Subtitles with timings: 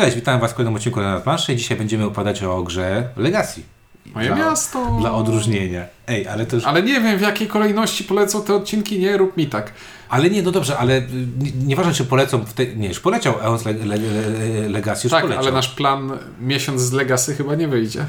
[0.00, 1.56] Cześć, witam Was w kolejnym odcinku na planszy.
[1.56, 3.62] Dzisiaj będziemy opowiadać o grze Legacy.
[4.14, 4.96] Moje dla, miasto.
[5.00, 5.84] Dla odróżnienia.
[6.08, 6.64] Ej, ale to już...
[6.64, 9.72] Ale nie wiem w jakiej kolejności polecą te odcinki, nie rób mi tak.
[10.08, 11.02] Ale nie, no dobrze, ale
[11.38, 12.76] nie- nieważne czy polecą w tej...
[12.76, 15.42] Nie, już poleciał Eons Le, Le, Le, Legacy, już tak, poleciał.
[15.42, 18.04] ale nasz plan miesiąc z Legacy chyba nie wyjdzie.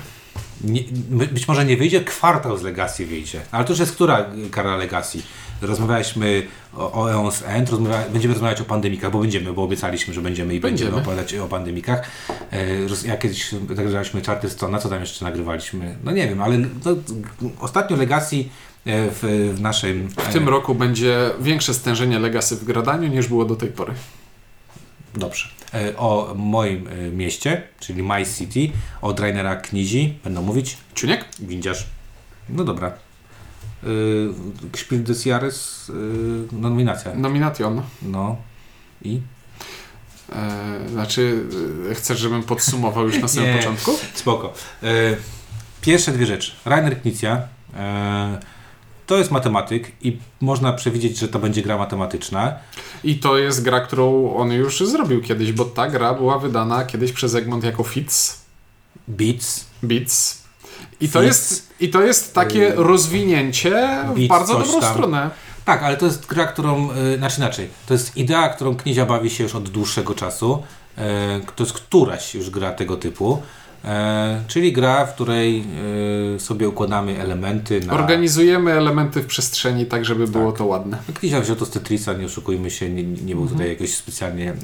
[0.64, 3.42] Nie, być może nie wyjdzie, kwartał z Legacy wyjdzie.
[3.52, 5.21] Ale to już jest która kara Legacy?
[5.62, 6.43] Rozmawialiśmy
[6.77, 10.55] o, o Eons End, rozmawia, będziemy rozmawiać o pandemikach, bo będziemy, bo obiecaliśmy, że będziemy
[10.55, 11.02] i będziemy, Będziemy.
[11.12, 12.09] opowiadać o pandemikach.
[12.52, 15.95] E, jak kiedyś nagrywaliśmy czarty strona, co tam jeszcze nagrywaliśmy?
[16.04, 16.68] No nie wiem, ale no,
[17.59, 18.44] ostatnio Legacy e,
[19.12, 20.09] w, w naszym...
[20.09, 23.93] W tym roku będzie większe stężenie Legacy w gradaniu niż było do tej pory.
[25.16, 25.49] Dobrze.
[25.73, 28.71] E, O moim e, mieście, czyli My City,
[29.02, 31.26] od Rainera Knizi będą mówić Czuniek?
[31.40, 31.85] Windziarz.
[32.49, 32.91] No dobra.
[34.76, 37.16] Spiel des Jahres, yy, nominacja.
[37.16, 37.81] Nomination.
[38.02, 38.38] No.
[39.02, 39.21] I?
[40.31, 41.45] E, znaczy,
[41.91, 43.91] e, chcesz, żebym podsumował już na samym początku?
[44.13, 44.54] Spoko.
[44.81, 45.17] Yy,
[45.82, 46.52] pierwsze dwie rzeczy.
[46.65, 47.48] Rainer Knizia.
[47.74, 47.79] Yy,
[49.07, 52.54] to jest matematyk i można przewidzieć, że to będzie gra matematyczna.
[53.04, 57.12] I to jest gra, którą on już zrobił kiedyś, bo ta gra była wydana kiedyś
[57.12, 58.41] przez Egmont jako Fitz.
[59.07, 59.65] Beats.
[59.84, 60.40] Beats.
[61.02, 64.94] I to, jest, I to jest takie Yy, rozwinięcie w bardzo dobrą tam.
[64.94, 65.30] stronę.
[65.66, 69.30] Tak, ale to jest gra, którą, yy, znaczy inaczej, to jest idea, którą Knizia bawi
[69.30, 70.63] się już od dłuższego czasu.
[70.97, 71.03] Yy,
[71.56, 73.41] to jest któraś już gra tego typu.
[73.85, 75.63] E, czyli gra, w której
[76.35, 77.94] e, sobie układamy elementy na...
[77.94, 80.97] Organizujemy elementy w przestrzeni tak, żeby było to ładne.
[81.13, 84.56] Knizia wziął to z Tetrisa, nie oszukujmy się, nie, nie był tutaj jakoś specjalnie e,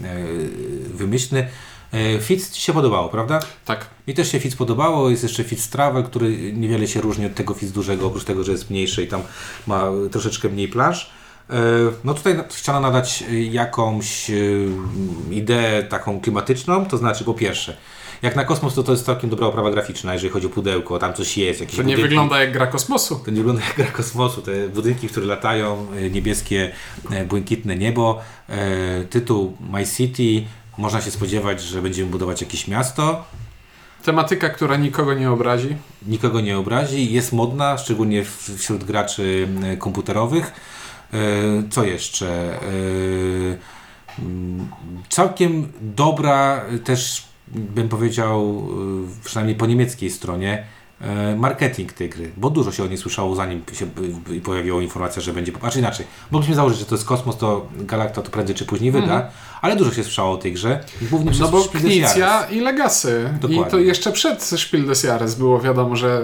[0.94, 1.48] wymyślny.
[1.94, 3.40] E, Fitz Ci się podobało, prawda?
[3.66, 3.86] Tak.
[4.08, 7.54] Mi też się Fitz podobało, jest jeszcze Fitz Travel, który niewiele się różni od tego
[7.54, 9.22] Fitz dużego, oprócz tego, że jest mniejszy i tam
[9.68, 11.10] ma troszeczkę mniej planż.
[11.50, 11.54] E,
[12.04, 14.32] No tutaj chciano nadać e, jakąś
[15.32, 17.78] ideę taką klimatyczną, to znaczy po pierwsze,
[18.22, 21.14] jak na kosmos to to jest całkiem dobra oprawa graficzna, jeżeli chodzi o pudełko, tam
[21.14, 22.10] coś jest, jakieś To nie budynki.
[22.10, 23.16] wygląda jak gra kosmosu.
[23.26, 24.42] To nie wygląda jak gra kosmosu.
[24.42, 26.72] Te budynki, które latają, niebieskie,
[27.30, 28.20] błękitne niebo,
[29.10, 30.48] tytuł My City.
[30.77, 33.26] Można się spodziewać, że będziemy budować jakieś miasto.
[34.04, 35.76] Tematyka, która nikogo nie obrazi.
[36.08, 37.14] Nikogo nie obrazi.
[37.14, 38.23] Jest modna, szczególnie
[38.58, 40.54] wśród graczy e, komputerowych.
[41.14, 41.17] E,
[41.70, 42.27] Co jeszcze?
[42.27, 42.60] E,
[44.20, 44.67] mm,
[45.10, 48.67] Całkiem dobra, też bym powiedział,
[49.23, 50.64] przynajmniej po niemieckiej stronie,
[51.38, 55.22] marketing tej gry, bo dużo się o niej słyszało, zanim się e, e, pojawiła informacja,
[55.22, 55.52] że będzie.
[55.60, 59.30] Znaczy inaczej, mogliśmy założyć, że to jest kosmos, to Galacta to prędzej czy później wyda,
[59.62, 60.84] ale dużo się słyszało o tej grze.
[61.02, 61.52] Głównie Mhm.
[61.52, 61.80] No przez bo.
[61.80, 63.30] Knicja i Legacy.
[63.38, 63.72] I Dokładnie.
[63.72, 66.22] to jeszcze przed Spiel des Jahres było wiadomo, że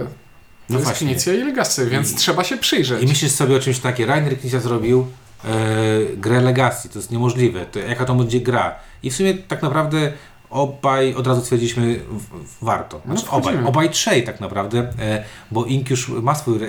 [0.68, 0.94] to No jest.
[0.94, 3.04] Knicja i Legacy, więc I- trzeba się przyjrzeć.
[3.04, 5.08] I myślisz sobie o czymś takie, Rainer Knizia zrobił
[5.46, 5.50] e,
[6.18, 8.76] grę Legacy, to jest niemożliwe, to jaka to będzie gra.
[9.04, 10.12] I w sumie tak naprawdę
[10.54, 12.00] obaj od razu stwierdziliśmy
[12.62, 13.02] warto.
[13.06, 13.68] No, Znaczy, obaj, wchodzimy.
[13.68, 16.60] obaj trzej tak naprawdę, e, bo Ink już ma swój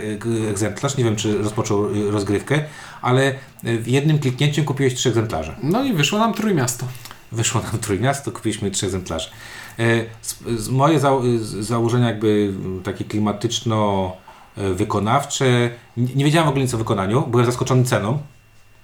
[0.50, 2.64] egzemplarz, nie wiem czy rozpoczął e, rozgrywkę,
[3.02, 3.34] ale e,
[3.78, 5.56] w jednym kliknięciem kupiłeś trzy egzemplarze.
[5.62, 6.86] No i wyszło nam Trójmiasto.
[7.32, 9.30] Wyszło nam Trójmiasto, kupiliśmy trzy egzemplarze.
[10.70, 11.10] Moje za,
[11.60, 12.52] założenia jakby
[12.84, 18.18] takie klimatyczno-wykonawcze, nie, nie wiedziałem w ogóle nic o wykonaniu, byłem zaskoczony ceną,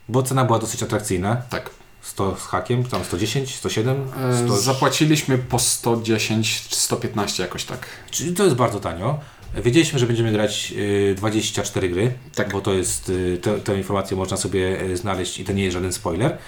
[0.09, 1.37] bo cena była dosyć atrakcyjna.
[1.51, 1.71] Tak.
[2.03, 7.87] 100 z hakiem, tam 110, 107, E, 100, Zapłaciliśmy po 110, 115 jakoś tak.
[8.11, 9.21] czyli to jest bardzo tanio.
[9.65, 12.53] Wiedzieliśmy, że będziemy grać y, 24 gry, Tak.
[12.53, 15.93] bo to jest, y, tę informację można sobie y, znaleźć i to nie jest żaden
[15.93, 16.39] spoiler.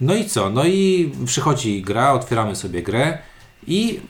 [0.00, 0.50] No i co?
[0.50, 3.18] No i przychodzi gra, otwieramy sobie grę
[3.66, 4.00] i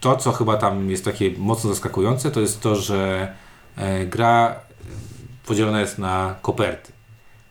[0.00, 3.32] to, co chyba tam jest takie mocno zaskakujące, to jest to, że
[3.76, 4.60] e, gra
[5.46, 6.92] podzielona jest na koperty.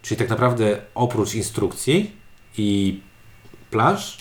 [0.02, 2.17] Czyli tak naprawdę oprócz instrukcji
[2.58, 3.00] i
[3.72, 4.18] plansz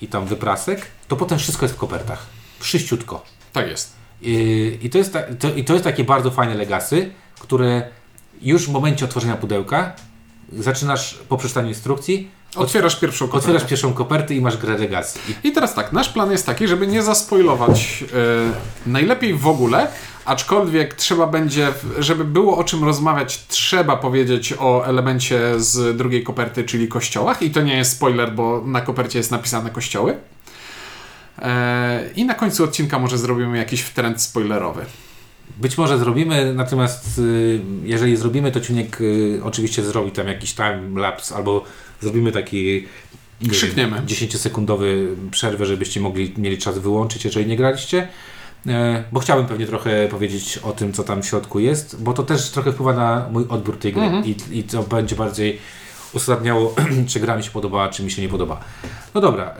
[0.00, 2.26] i tam wyprasek, to potem wszystko jest w kopertach.
[2.58, 3.24] Wszyściutko.
[3.52, 3.92] Tak jest.
[4.22, 7.10] I, i, to jest ta, to, I to jest takie bardzo fajne legasy,
[7.40, 7.88] które
[8.42, 9.92] już w momencie otworzenia pudełka
[10.52, 13.48] zaczynasz po przeczytaniu instrukcji, Otwierasz pierwszą kopertę.
[13.48, 15.18] otwierasz pierwszą kopertę i masz grę legacy.
[15.44, 18.04] I teraz tak, nasz plan jest taki, żeby nie zaspoilować
[18.86, 19.88] e, najlepiej w ogóle,
[20.24, 26.64] aczkolwiek trzeba będzie, żeby było o czym rozmawiać, trzeba powiedzieć o elemencie z drugiej koperty,
[26.64, 27.42] czyli kościołach.
[27.42, 30.16] I to nie jest spoiler, bo na kopercie jest napisane kościoły.
[31.38, 34.84] E, I na końcu odcinka może zrobimy jakiś trend spoilerowy.
[35.56, 41.00] Być może zrobimy, natomiast y, jeżeli zrobimy, to Ciuniek y, oczywiście zrobi tam jakiś time
[41.00, 41.64] lapse albo
[42.00, 42.86] zrobimy taki
[43.50, 44.02] Krzykniemy.
[44.06, 48.08] 10-sekundowy przerwę, żebyście mogli mieli czas wyłączyć, jeżeli nie graliście.
[48.66, 52.22] E, Bo chciałbym pewnie trochę powiedzieć o tym, co tam w środku jest, bo to
[52.22, 54.24] też trochę wpływa na mój odbiór tej gry Mhm.
[54.24, 55.58] I, i to będzie bardziej
[56.12, 56.74] uzasadniało,
[57.08, 58.60] czy gra mi się podobała, czy mi się nie podoba.
[59.14, 59.54] No dobra,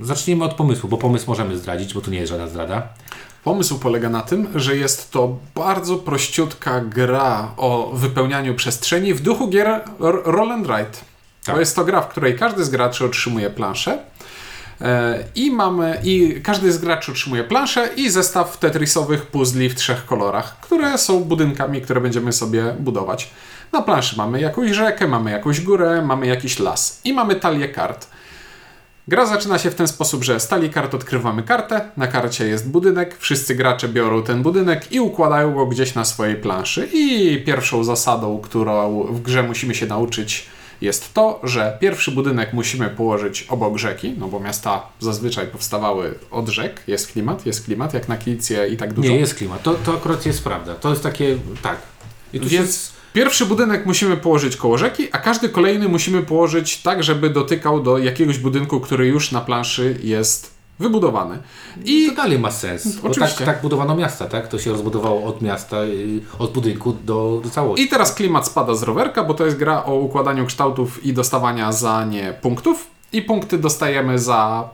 [0.00, 2.82] yy, zacznijmy od pomysłu, bo pomysł możemy zdradzić, bo to nie jest żadna zdrada.
[3.44, 9.48] Pomysł polega na tym, że jest to bardzo prościutka gra o wypełnianiu przestrzeni w duchu
[9.48, 10.90] gier R- Roll and Ride.
[11.44, 11.54] Tak.
[11.54, 13.98] To jest to gra, w której każdy z graczy otrzymuje planszę.
[14.82, 20.06] E, I mamy, i każdy z graczy otrzymuje planszę i zestaw tetrisowych puzli w trzech
[20.06, 23.30] kolorach, które są budynkami, które będziemy sobie budować.
[23.72, 28.06] Na planszy mamy jakąś rzekę, mamy jakąś górę, mamy jakiś las i mamy talię kart.
[29.08, 32.70] Gra zaczyna się w ten sposób, że z talii kart odkrywamy kartę, na karcie jest
[32.70, 36.88] budynek, wszyscy gracze biorą ten budynek i układają go gdzieś na swojej planszy.
[36.92, 40.46] I pierwszą zasadą, którą w grze musimy się nauczyć,
[40.82, 46.48] jest to, że pierwszy budynek musimy położyć obok rzeki, no bo miasta zazwyczaj powstawały od
[46.48, 49.08] rzek, jest klimat, jest klimat, jak na Kilicję i tak dużo.
[49.08, 49.62] Nie, jest klimat.
[49.62, 50.74] To, to akurat jest prawda.
[50.74, 51.78] To jest takie, tak.
[52.32, 56.82] I tu Więc się, pierwszy budynek musimy położyć koło rzeki, a każdy kolejny musimy położyć
[56.82, 61.38] tak, żeby dotykał do jakiegoś budynku, który już na planszy jest wybudowany.
[61.84, 62.96] I to dalej ma sens.
[62.96, 63.44] Tak, Oczywiście.
[63.44, 64.48] tak budowano miasta, tak?
[64.48, 65.76] To się rozbudowało od miasta,
[66.38, 67.84] od budynku do, do całości.
[67.84, 71.72] I teraz klimat spada z rowerka, bo to jest gra o układaniu kształtów i dostawania
[71.72, 72.90] za nie punktów.
[73.12, 74.68] I punkty dostajemy za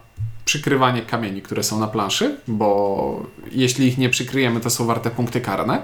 [0.44, 3.22] przykrywanie kamieni, które są na planszy, bo
[3.52, 5.82] jeśli ich nie przykryjemy, to są warte punkty karne.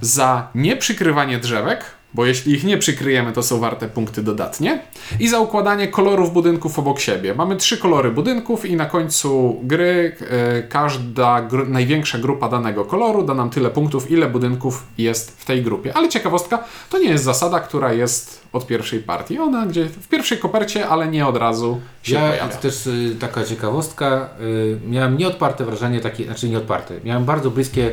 [0.00, 1.84] Za nieprzykrywanie drzewek,
[2.14, 4.82] bo jeśli ich nie przykryjemy, to są warte punkty dodatnie.
[5.20, 7.34] I za układanie kolorów budynków obok siebie.
[7.34, 13.22] Mamy trzy kolory budynków i na końcu gry e, każda gr największa grupa danego koloru
[13.22, 15.96] da nam tyle punktów, ile budynków jest w tej grupie.
[15.96, 19.38] Ale ciekawostka, to nie jest zasada, która jest od pierwszej partii.
[19.38, 22.48] Ona gdzie w pierwszej kopercie, ale nie od razu się Ja pojawia.
[22.48, 27.90] też y, taka ciekawostka, y, miałem nieodparte wrażenie, takie, znaczy nieodparte, miałem bardzo bliskie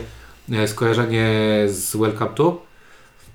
[0.64, 1.30] y, skojarzenie
[1.68, 2.71] z Welcome to,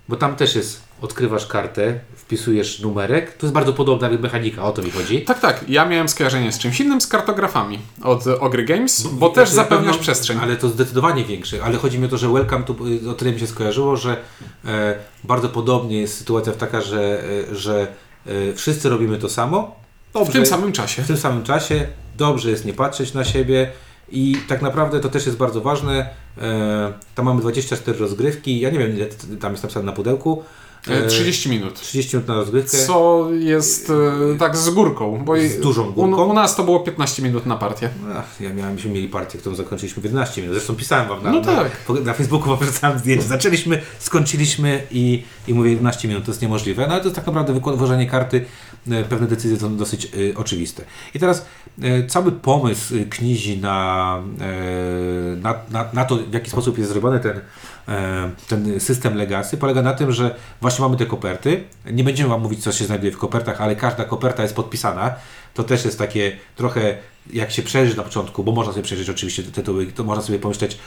[0.08, 4.82] bo tam też jest, odkrywasz kartę, wpisujesz numerek, to jest bardzo podobna mechanika, o to
[4.82, 5.22] mi chodzi.
[5.22, 5.64] Tak, tak.
[5.68, 9.62] Ja miałem skojarzenie z czymś innym, z kartografami od Ogry Games, bo też Znaczy, na
[9.62, 10.38] zapewniasz pewno- przestrzeń.
[10.42, 11.64] Ale to zdecydowanie większe.
[11.64, 12.74] Ale chodzi mi o to, że Welcome to
[13.10, 14.16] o tyle mi się skojarzyło, że
[14.64, 14.94] e,
[15.24, 17.86] bardzo podobnie jest sytuacja taka, że, e, że
[18.26, 19.76] e, wszyscy robimy to samo.
[20.14, 21.02] W tym samym czasie.
[21.02, 21.86] w tym samym czasie
[22.16, 23.70] dobrze jest nie patrzeć na siebie
[24.12, 26.08] i tak naprawdę to też jest bardzo ważne.
[26.38, 28.60] E, tam mamy 24 rozgrywki.
[28.60, 29.06] Ja nie wiem, ile
[29.40, 30.42] tam jest napisane na pudełku.
[30.88, 31.80] E, 30 minut.
[31.80, 32.78] 30 minut na rozgrywkę.
[32.78, 33.90] Co jest
[34.34, 36.24] e, tak z górką, bo Z dużą górką.
[36.24, 37.90] U, u nas to było 15 minut na partię.
[38.16, 40.56] Ach, ja miałem, myśmy mieli partię, którą zakończyliśmy w 11 minut.
[40.56, 41.70] Zresztą pisałem wam na, No na, tak.
[41.76, 43.24] po- na Facebooku, wam wrzucałem zdjęcie.
[43.24, 46.86] Zaczęliśmy, skończyliśmy i, i mówię 11 minut, to jest niemożliwe.
[46.86, 48.75] No ale to jest tak naprawdę włożenie karty, e,
[49.08, 50.84] pewne decyzje są dosyć e, oczywiste.
[51.14, 51.46] I teraz
[51.82, 56.90] e, cały pomysł e, Knizi na, e, na, na, na to, w jaki sposób jest
[56.90, 57.40] zrobiony ten,
[57.88, 61.64] e, ten system Legacy, polega na tym, że właśnie mamy te koperty.
[61.92, 65.14] Nie będziemy wam mówić, co się znajduje w kopertach, ale każda koperta jest podpisana.
[65.54, 66.96] To też jest takie trochę,
[67.32, 70.38] jak się przejrzy na początku, bo można sobie przejrzeć oczywiście te tytuły, to można sobie
[70.38, 70.78] pomyśleć,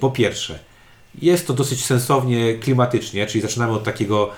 [0.00, 0.58] po pierwsze,
[1.22, 4.30] jest to dosyć sensownie klimatycznie, czyli zaczynamy od takiego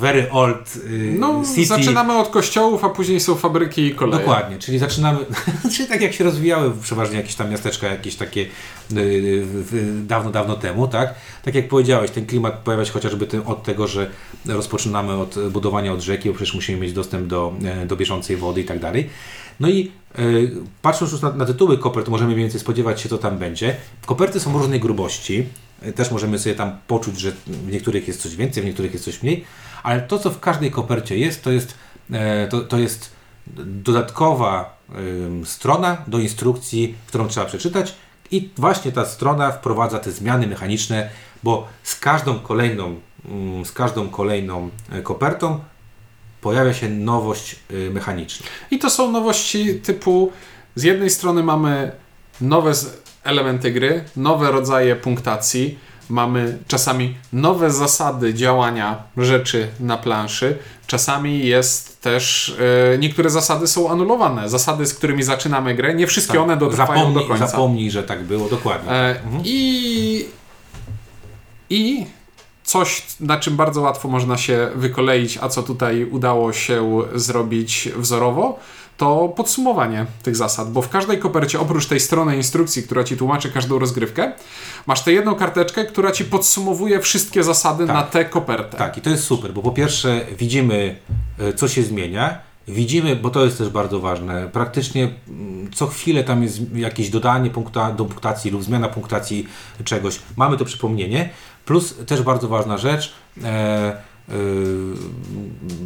[0.00, 1.66] very old y, No, city.
[1.66, 4.18] zaczynamy od kościołów, a później są fabryki i koleje.
[4.18, 5.18] Dokładnie, czyli zaczynamy,
[5.76, 9.44] czyli tak jak się rozwijały przeważnie jakieś tam miasteczka, jakieś takie y, y,
[10.06, 11.14] dawno, dawno temu, tak?
[11.42, 14.10] Tak jak powiedziałeś, ten klimat pojawia się chociażby tym, od tego, że
[14.46, 18.60] rozpoczynamy od budowania od rzeki, bo przecież musimy mieć dostęp do, e, do bieżącej wody
[18.60, 19.10] i tak dalej.
[19.60, 20.50] No i y,
[20.82, 23.76] patrząc już na, na tytuły kopert, możemy mniej więcej spodziewać się, co tam będzie.
[24.06, 25.46] Koperty są różnej grubości.
[25.94, 29.22] Też możemy sobie tam poczuć, że w niektórych jest coś więcej, w niektórych jest coś
[29.22, 29.44] mniej,
[29.82, 31.74] ale to, co w każdej kopercie jest, to jest,
[32.12, 33.10] e, to, to jest
[33.64, 34.80] dodatkowa
[35.44, 37.94] strona do instrukcji, którą trzeba przeczytać
[38.30, 41.10] i właśnie ta strona wprowadza te zmiany mechaniczne,
[41.42, 45.60] bo z każdą kolejną, ym, z każdą kolejną e, kopertą
[46.40, 48.46] pojawia się nowość y, mechaniczna.
[48.70, 50.32] I to są nowości typu
[50.74, 51.92] z jednej strony mamy
[52.40, 52.72] nowe
[53.24, 62.00] elementy gry, nowe rodzaje punktacji, mamy czasami nowe zasady działania rzeczy na planszy, czasami jest
[62.00, 62.56] też
[62.94, 66.96] e, niektóre zasady są anulowane, zasady z którymi zaczynamy grę, nie wszystkie one dotrwają Tak.
[66.98, 67.46] zapomnij, do końca.
[67.46, 68.92] zapomnij, że tak było, dokładnie.
[68.92, 70.26] E, I,
[71.70, 72.06] I
[72.64, 78.58] coś, na czym bardzo łatwo można się wykoleić, a co tutaj udało się zrobić wzorowo,
[79.00, 83.50] to podsumowanie tych zasad, bo w każdej kopercie, oprócz tej strony instrukcji, która ci tłumaczy
[83.50, 84.32] każdą rozgrywkę,
[84.86, 87.96] masz tę jedną karteczkę, która ci podsumowuje wszystkie zasady Tak.
[87.96, 88.76] na tę kopertę.
[88.76, 90.96] Tak, i to jest super, bo po pierwsze widzimy,
[91.38, 92.38] e, co się zmienia.
[92.68, 97.50] Widzimy, bo to jest też bardzo ważne, praktycznie mm, co chwilę tam jest jakieś dodanie
[97.50, 99.48] punkta, do punktacji lub zmiana punktacji
[99.84, 100.18] czegoś.
[100.36, 101.28] Mamy to przypomnienie.
[101.64, 103.12] Plus też bardzo ważna rzecz,
[103.44, 103.96] e,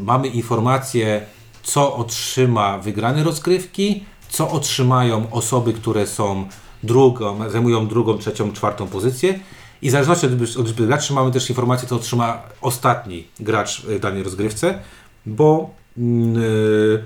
[0.04, 1.26] mamy informację,
[1.64, 6.48] co otrzyma wygrany rozgrywki, co otrzymają osoby, które są
[6.82, 9.40] drugą, zajmują drugą, trzecią, czwartą pozycję.
[9.82, 14.22] I w zależności od, od graczy mamy też informację, co otrzyma ostatni gracz w danej
[14.22, 14.78] rozgrywce,
[15.26, 17.04] bo yy,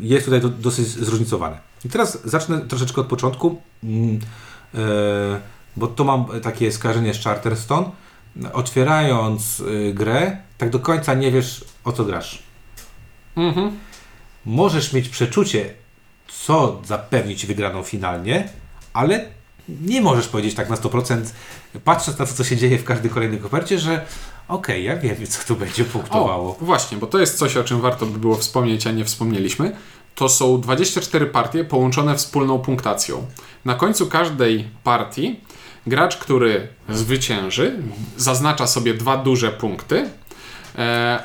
[0.00, 1.58] jest tutaj to dosyć zróżnicowane.
[1.84, 4.80] I teraz zacznę troszeczkę od początku, yy,
[5.76, 7.90] bo to mam takie skojarzenie z Charterstone.
[8.52, 12.42] Otwierając yy, grę, tak do końca nie wiesz, o co grasz.
[13.36, 13.70] Mhm.
[14.46, 15.74] Możesz mieć przeczucie,
[16.28, 18.48] co zapewni Ci wygraną finalnie,
[18.92, 19.26] ale
[19.68, 21.20] nie możesz powiedzieć tak na 100%,
[21.84, 24.06] patrząc na to, co się dzieje w każdej kolejnej kopercie, że
[24.48, 26.56] okej, okay, ja wiem, co tu będzie punktowało.
[26.60, 29.76] O, właśnie, bo to jest coś, o czym warto by było wspomnieć, a nie wspomnieliśmy.
[30.14, 33.26] To są 24 partie połączone wspólną punktacją.
[33.64, 35.40] Na końcu każdej partii
[35.86, 37.82] gracz, który zwycięży,
[38.16, 40.10] zaznacza sobie dwa duże punkty,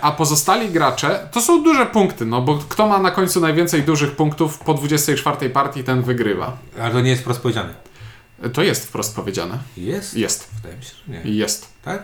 [0.02, 4.12] a pozostali gracze to są duże punkty, no bo kto ma na końcu najwięcej dużych
[4.12, 6.58] punktów po 24 partii, ten wygrywa.
[6.82, 7.74] Ale to nie jest wprost powiedziane.
[8.54, 9.58] To jest wprost powiedziane.
[9.78, 10.14] Jest?
[10.14, 10.50] Jest.
[10.56, 11.32] Wydaje mi się, że nie.
[11.36, 11.68] Jest.
[11.84, 12.04] Tak?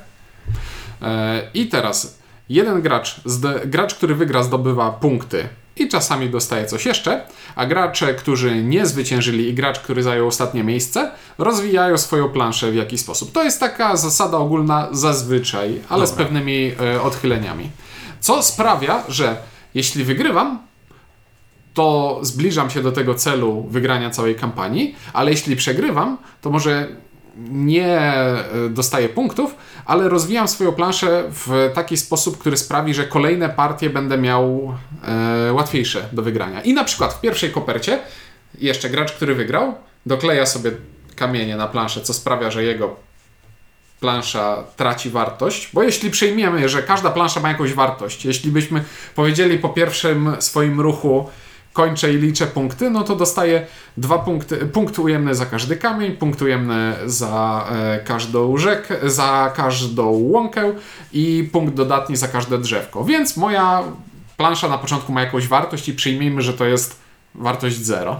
[1.01, 2.17] E, I teraz
[2.49, 3.21] jeden gracz,
[3.65, 7.25] gracz, który wygra, zdobywa punkty i czasami dostaje coś jeszcze,
[7.55, 12.75] a gracze, którzy nie zwyciężyli i gracz, który zajął ostatnie miejsce, rozwijają swoją planszę w
[12.75, 13.31] jakiś sposób.
[13.31, 16.07] To jest taka zasada ogólna zazwyczaj, ale Dobra.
[16.07, 17.69] z pewnymi e, odchyleniami.
[18.19, 19.37] Co sprawia, że
[19.73, 20.59] jeśli wygrywam,
[21.73, 26.87] to zbliżam się do tego celu wygrania całej kampanii, ale jeśli przegrywam, to może
[27.37, 33.49] nie e, dostaję punktów, ale rozwijam swoją planszę w taki sposób, który sprawi, że kolejne
[33.49, 34.75] partie będę miał
[35.47, 36.61] e, łatwiejsze do wygrania.
[36.61, 37.99] I na przykład w pierwszej kopercie
[38.59, 40.71] jeszcze gracz, który wygrał, dokleja sobie
[41.15, 42.95] kamienie na planszę, co sprawia, że jego
[43.99, 48.83] plansza traci wartość, bo jeśli przyjmiemy, że każda plansza ma jakąś wartość, jeśli byśmy
[49.15, 51.29] powiedzieli po pierwszym swoim ruchu,
[51.73, 56.41] kończę i liczę punkty, no to dostaję dwa punkty, punkt ujemny za każdy kamień, punkt
[56.41, 60.73] ujemny za e, każdą rzekę, za każdą łąkę
[61.13, 63.03] i punkt dodatni za każde drzewko.
[63.03, 63.83] Więc moja
[64.37, 66.99] plansza na początku ma jakąś wartość i przyjmijmy, że to jest
[67.35, 68.19] wartość 0.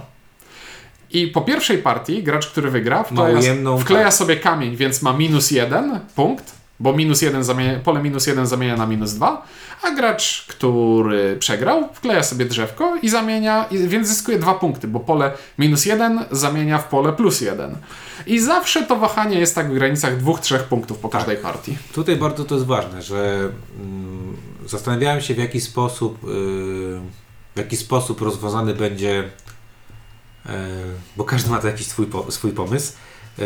[1.10, 6.00] I po pierwszej partii gracz, który wygra, wkleja, wkleja sobie kamień, więc ma minus jeden
[6.14, 9.46] punkt, bo minus jeden zamienia, pole minus jeden zamienia na minus dwa,
[9.82, 15.32] a gracz, który przegrał, wkleja sobie drzewko i zamienia, więc zyskuje dwa punkty, bo pole
[15.58, 17.76] minus jeden zamienia w pole plus jeden.
[18.26, 21.42] I zawsze to wahanie jest tak w granicach dwóch, trzech punktów po każdej tak.
[21.42, 21.78] partii.
[21.94, 24.36] Tutaj bardzo to jest ważne, że mm,
[24.66, 26.30] zastanawiałem się w jaki sposób, yy,
[27.54, 29.30] w jaki sposób rozwiązany będzie,
[30.46, 30.52] yy,
[31.16, 32.92] bo każdy ma to jakiś swój, po, swój pomysł.
[33.38, 33.44] Yy,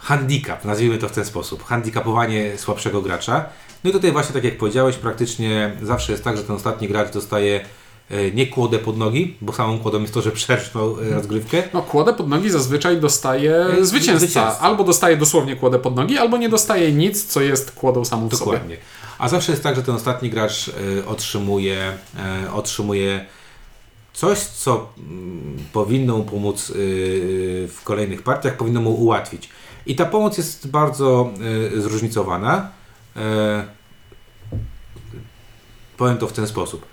[0.00, 3.44] handicap, nazwijmy to w ten sposób, handicapowanie słabszego gracza.
[3.84, 7.12] No i tutaj właśnie tak jak powiedziałeś, praktycznie zawsze jest tak, że ten ostatni gracz
[7.12, 7.60] dostaje
[8.10, 11.62] e, nie kłodę pod nogi, bo samą kłodą jest to, że przerżnął e, rozgrywkę.
[11.74, 14.18] No kłodę pod nogi zazwyczaj dostaje e, zwycięzca.
[14.18, 14.58] zwycięzca.
[14.60, 18.30] Albo dostaje dosłownie kłodę pod nogi, albo nie dostaje nic, co jest kłodą samą w
[18.30, 18.76] Dokładnie.
[18.76, 18.76] sobie.
[19.18, 20.70] A zawsze jest tak, że ten ostatni gracz
[21.06, 21.92] otrzymuje,
[22.52, 23.26] otrzymuje
[24.12, 26.72] coś, co mm, powinno mu pomóc
[27.68, 29.48] w kolejnych partiach, powinno mu ułatwić.
[29.90, 31.30] I ta pomoc jest bardzo
[31.76, 32.70] zróżnicowana.
[33.16, 33.64] E,
[35.96, 36.86] powiem to w ten sposób.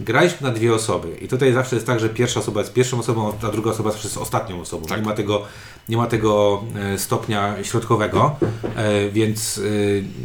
[0.00, 3.32] Graliśmy na dwie osoby i tutaj zawsze jest tak, że pierwsza osoba jest pierwszą osobą,
[3.42, 4.86] a druga osoba zawsze jest ostatnią osobą.
[4.86, 4.98] Tak.
[4.98, 5.42] Nie, ma tego,
[5.88, 8.36] nie ma tego e, stopnia środkowego,
[9.12, 9.60] więc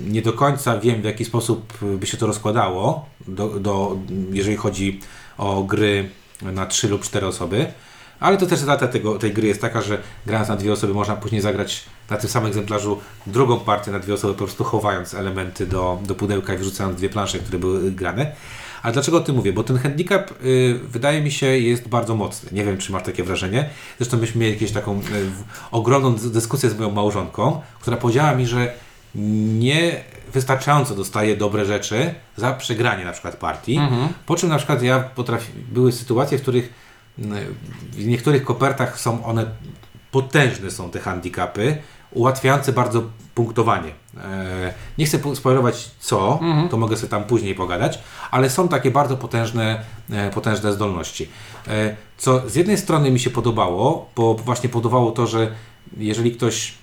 [0.08, 3.98] nie do końca wiem w jaki sposób by się to rozkładało, do, do,
[4.32, 5.00] jeżeli chodzi
[5.38, 6.10] o gry
[6.42, 7.74] na trzy lub cztery osoby.
[8.22, 11.16] Ale to też zaleta tego, tej gry jest taka, że grając na dwie osoby można
[11.16, 15.68] później zagrać na tym samym egzemplarzu drugą partię na dwie osoby, po prostu chowając elementy
[15.68, 18.32] do, do pudełka i wrzucając dwie plansze, które były grane.
[18.84, 19.54] Ale dlaczego o tym mówię?
[19.54, 22.50] Bo ten handicap y, wydaje mi się jest bardzo mocny.
[22.52, 23.70] Nie wiem, czy masz takie wrażenie.
[23.98, 25.02] Zresztą myśmy mieli jakąś taką y,
[25.72, 28.74] ogromną dyskusję z moją małżonką, która powiedziała mi, że
[29.60, 33.78] nie wystarczająco dostaje dobre rzeczy za przegranie na przykład partii.
[33.78, 34.08] Mhm.
[34.26, 36.81] Po czym na przykład ja potrafi, były sytuacje, w których
[37.92, 39.46] w niektórych kopertach są one
[40.12, 41.78] potężne są te handicapy,
[42.12, 43.04] ułatwiające bardzo
[43.36, 43.92] punktowanie.
[44.18, 46.70] E, nie chcę spoilować co, mhm.
[46.70, 48.00] to mogę sobie tam później pogadać,
[48.32, 51.30] ale są takie bardzo potężne, e, potężne zdolności.
[51.68, 55.52] E, co z jednej strony mi się podobało, bo właśnie podobało to, że
[55.98, 56.74] jeżeli ktoś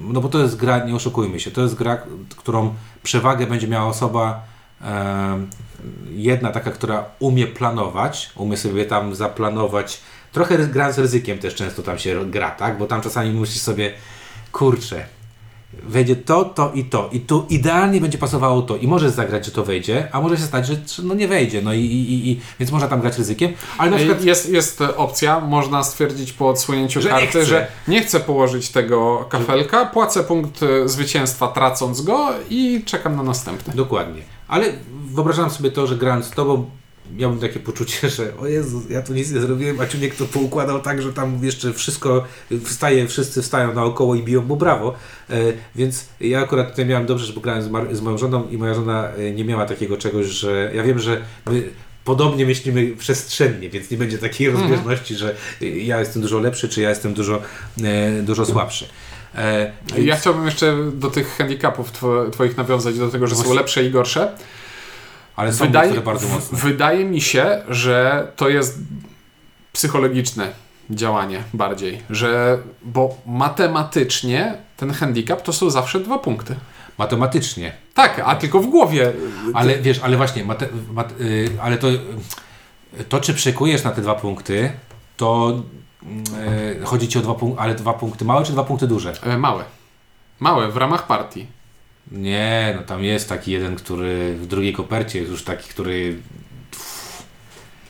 [0.00, 2.02] no bo to jest gra, nie oszukujmy się, to jest gra,
[2.36, 4.42] którą przewagę będzie miała osoba
[6.10, 10.00] jedna taka, która umie planować, umie sobie tam zaplanować,
[10.32, 12.78] trochę gra z ryzykiem też często tam się gra, tak?
[12.78, 13.92] Bo tam czasami myślisz sobie,
[14.52, 15.06] kurczę,
[15.82, 17.08] wejdzie to, to i to.
[17.12, 18.76] I tu idealnie będzie pasowało to.
[18.76, 21.62] I możesz zagrać, że to wejdzie, a może się stać, że no nie wejdzie.
[21.62, 23.52] No i, i, i więc można tam grać ryzykiem.
[23.78, 27.44] Ale na przykład Jest, jest opcja, można stwierdzić po odsłonięciu Że nie karty, chce.
[27.44, 33.22] że nie chcę położyć tego kafelka, płacę punkt e, zwycięstwa tracąc go i czekam na
[33.22, 33.74] następny.
[33.74, 34.22] Dokładnie.
[34.48, 34.66] Ale
[35.06, 36.70] wyobrażam sobie to, że grając z tobą
[37.16, 40.80] miałbym takie poczucie, że o Jezu, ja tu nic nie zrobiłem, a Ciuniek to poukładał
[40.80, 42.24] tak, że tam jeszcze wszystko
[42.64, 44.94] wstaje, wszyscy wstają naokoło i biją mu brawo.
[45.30, 45.34] E,
[45.74, 49.08] więc ja akurat tutaj miałem dobrze, że grałem z, z moją żoną i moja żona
[49.08, 51.62] e, nie miała takiego czegoś, że ja wiem, że my
[52.04, 56.80] podobnie myślimy przestrzennie, więc nie będzie takiej rozbieżności, że e, ja jestem dużo lepszy, czy
[56.80, 57.42] ja jestem dużo,
[57.84, 58.88] e, dużo słabszy.
[59.34, 63.54] E, więc- Ja chciałbym jeszcze do tych handicapów two, twoich nawiązać, do tego, że są
[63.54, 64.32] lepsze i gorsze.
[65.36, 66.58] Ale są Wydaje, bardzo mocne.
[66.58, 68.78] wydaje mi się, że to jest
[69.72, 70.52] psychologiczne
[70.90, 76.56] działanie bardziej, że bo matematycznie ten handicap to są zawsze dwa punkty.
[76.98, 77.72] Matematycznie.
[77.94, 79.12] Tak, a tylko w głowie.
[79.54, 81.98] Ale wiesz, ale właśnie, mate, mat, y, ale to, y,
[83.08, 84.72] to czy przekujesz na te dwa punkty,
[85.16, 85.62] to
[86.82, 89.12] y, chodzi ci o dwa punkty, ale dwa punkty małe czy dwa punkty duże?
[89.22, 89.64] E, Małe.
[90.40, 91.46] Małe w ramach partii.
[92.12, 96.16] Nie, no tam jest taki jeden, który w drugiej kopercie jest już taki, który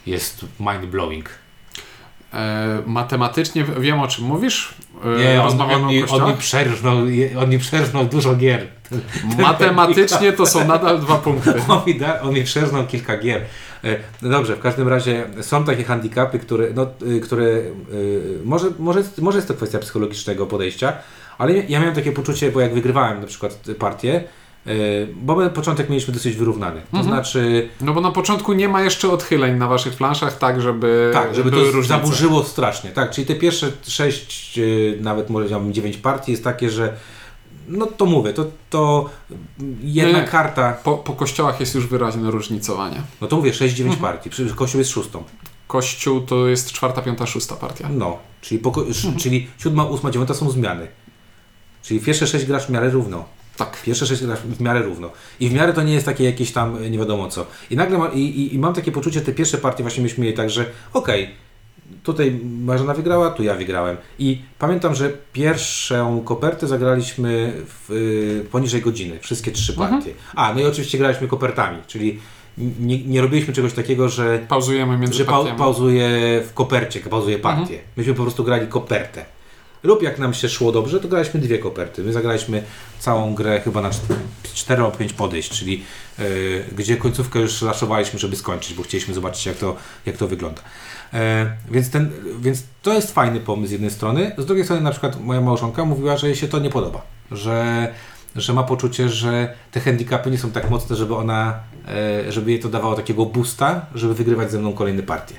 [0.06, 1.28] jest mind blowing.
[2.34, 4.74] E, matematycznie wiem o czym mówisz.
[5.04, 6.96] E, Nie, on, on, mi, on, mi przerżnął,
[7.38, 8.66] on mi przerżnął dużo gier.
[9.38, 11.54] Matematycznie to są nadal dwa punkty.
[11.68, 13.42] On mi, da, on mi przerżnął kilka gier.
[13.84, 17.72] E, No dobrze, w każdym razie są takie handicapy, które, no, y, które y,
[18.44, 20.92] może, może, może jest to kwestia psychologicznego podejścia,
[21.38, 24.24] ale ja miałem takie poczucie, bo jak wygrywałem na przykład partię,
[24.66, 26.80] y, bo my początek mieliśmy dosyć wyrównany.
[26.80, 27.04] To Mhm.
[27.04, 31.34] znaczy, No bo na początku nie ma jeszcze odchyleń na waszych planszach, tak żeby, tak,
[31.34, 31.88] żeby to różnice.
[31.88, 32.90] zaburzyło strasznie.
[32.90, 36.92] Tak, czyli te pierwsze sześć, y, nawet może powiedziałbym dziewięć partii jest takie, że
[37.68, 39.10] no to mówię, to, to
[39.82, 40.24] jedna Nie.
[40.28, 43.00] karta, Po, po kościołach jest już wyraźne różnicowanie.
[43.20, 44.00] no to mówię 6-9 Mhm.
[44.00, 45.22] partii, Kościół jest szóstą.
[45.66, 47.88] Kościół to jest czwarta, piąta, szósta partia.
[47.90, 49.16] No, czyli, sz- Mhm.
[49.22, 50.86] czyli siódma, ósma, dziewiąta są zmiany.
[51.84, 53.24] Czyli pierwsze sześć grasz w miarę równo.
[53.56, 53.82] Tak.
[53.82, 55.10] Pierwsze sześć grasz w miarę równo.
[55.40, 57.46] I w miarę to nie jest takie jakieś tam e, nie wiadomo co.
[57.70, 60.36] I nagle ma, i, i, i mam takie poczucie, te pierwsze partie właśnie myśmy mieli
[60.36, 61.30] tak, że okej,
[62.02, 63.96] tutaj Marzena wygrała, tu ja wygrałem.
[64.18, 69.18] I pamiętam, że pierwszą kopertę zagraliśmy w, y, poniżej godziny.
[69.20, 69.90] Wszystkie trzy Mhm.
[69.90, 70.12] partie.
[70.34, 72.18] A, no i oczywiście graliśmy kopertami, czyli
[72.80, 76.08] nie, nie robiliśmy czegoś takiego, że Pauzujemy między że pa, pauzuje
[76.48, 77.60] w kopercie, pauzuje partię.
[77.62, 77.80] Mhm.
[77.96, 79.24] Myśmy po prostu grali kopertę.
[79.84, 82.02] Lub jak nam się szło dobrze, to graliśmy dwie koperty.
[82.02, 82.62] My zagraliśmy
[82.98, 83.90] całą grę chyba na
[84.54, 85.84] 4 albo 5 podejść, czyli
[86.18, 90.62] yy, gdzie końcówkę już raszowaliśmy, żeby skończyć, bo chcieliśmy zobaczyć jak to, jak to wygląda.
[91.14, 94.32] E, więc, ten, więc to jest fajny pomysł z jednej strony.
[94.38, 97.02] Z drugiej strony na przykład moja małżonka mówiła, że jej się to nie podoba.
[97.30, 97.88] Że,
[98.36, 102.60] że ma poczucie, że te handicapy nie są tak mocne, żeby ona, e, żeby jej
[102.60, 105.34] to dawało takiego boosta, żeby wygrywać ze mną kolejne partie.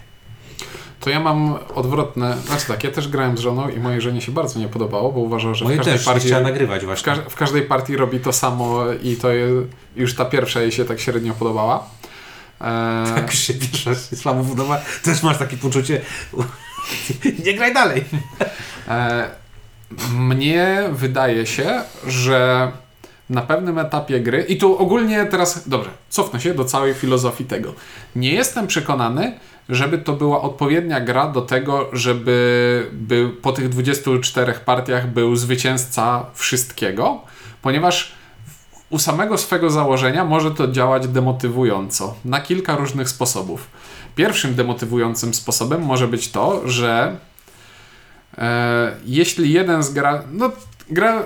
[1.05, 2.37] To ja mam odwrotne.
[2.37, 5.19] Znaczy tak, ja też grałem z żoną i mojej żonie się bardzo nie podobało, bo
[5.19, 7.05] uważał, że w Moje każdej, też partii, chciała nagrywać w, właśnie.
[7.05, 9.47] każ, w każdej partii robi to samo i to je,
[9.95, 11.83] już ta pierwsza jej się tak średnio podobała.
[12.61, 16.01] E, Jak już się pierwsza słabo podoba, też masz takie poczucie
[17.45, 18.03] nie graj dalej.
[18.87, 19.29] E,
[20.11, 22.71] mnie wydaje się, że
[23.29, 27.73] na pewnym etapie gry, i tu ogólnie teraz, dobrze, cofnę się do całej filozofii tego.
[28.15, 34.53] Nie jestem przekonany, żeby to była odpowiednia gra do tego, żeby był, po tych 24
[34.53, 37.21] partiach był zwycięzca wszystkiego,
[37.61, 38.11] ponieważ
[38.89, 43.67] u samego swego założenia może to działać demotywująco na kilka różnych sposobów.
[44.15, 47.17] Pierwszym demotywującym sposobem może być to, że
[48.37, 50.23] e, jeśli jeden z gra.
[50.31, 50.51] No,
[50.89, 51.23] gra.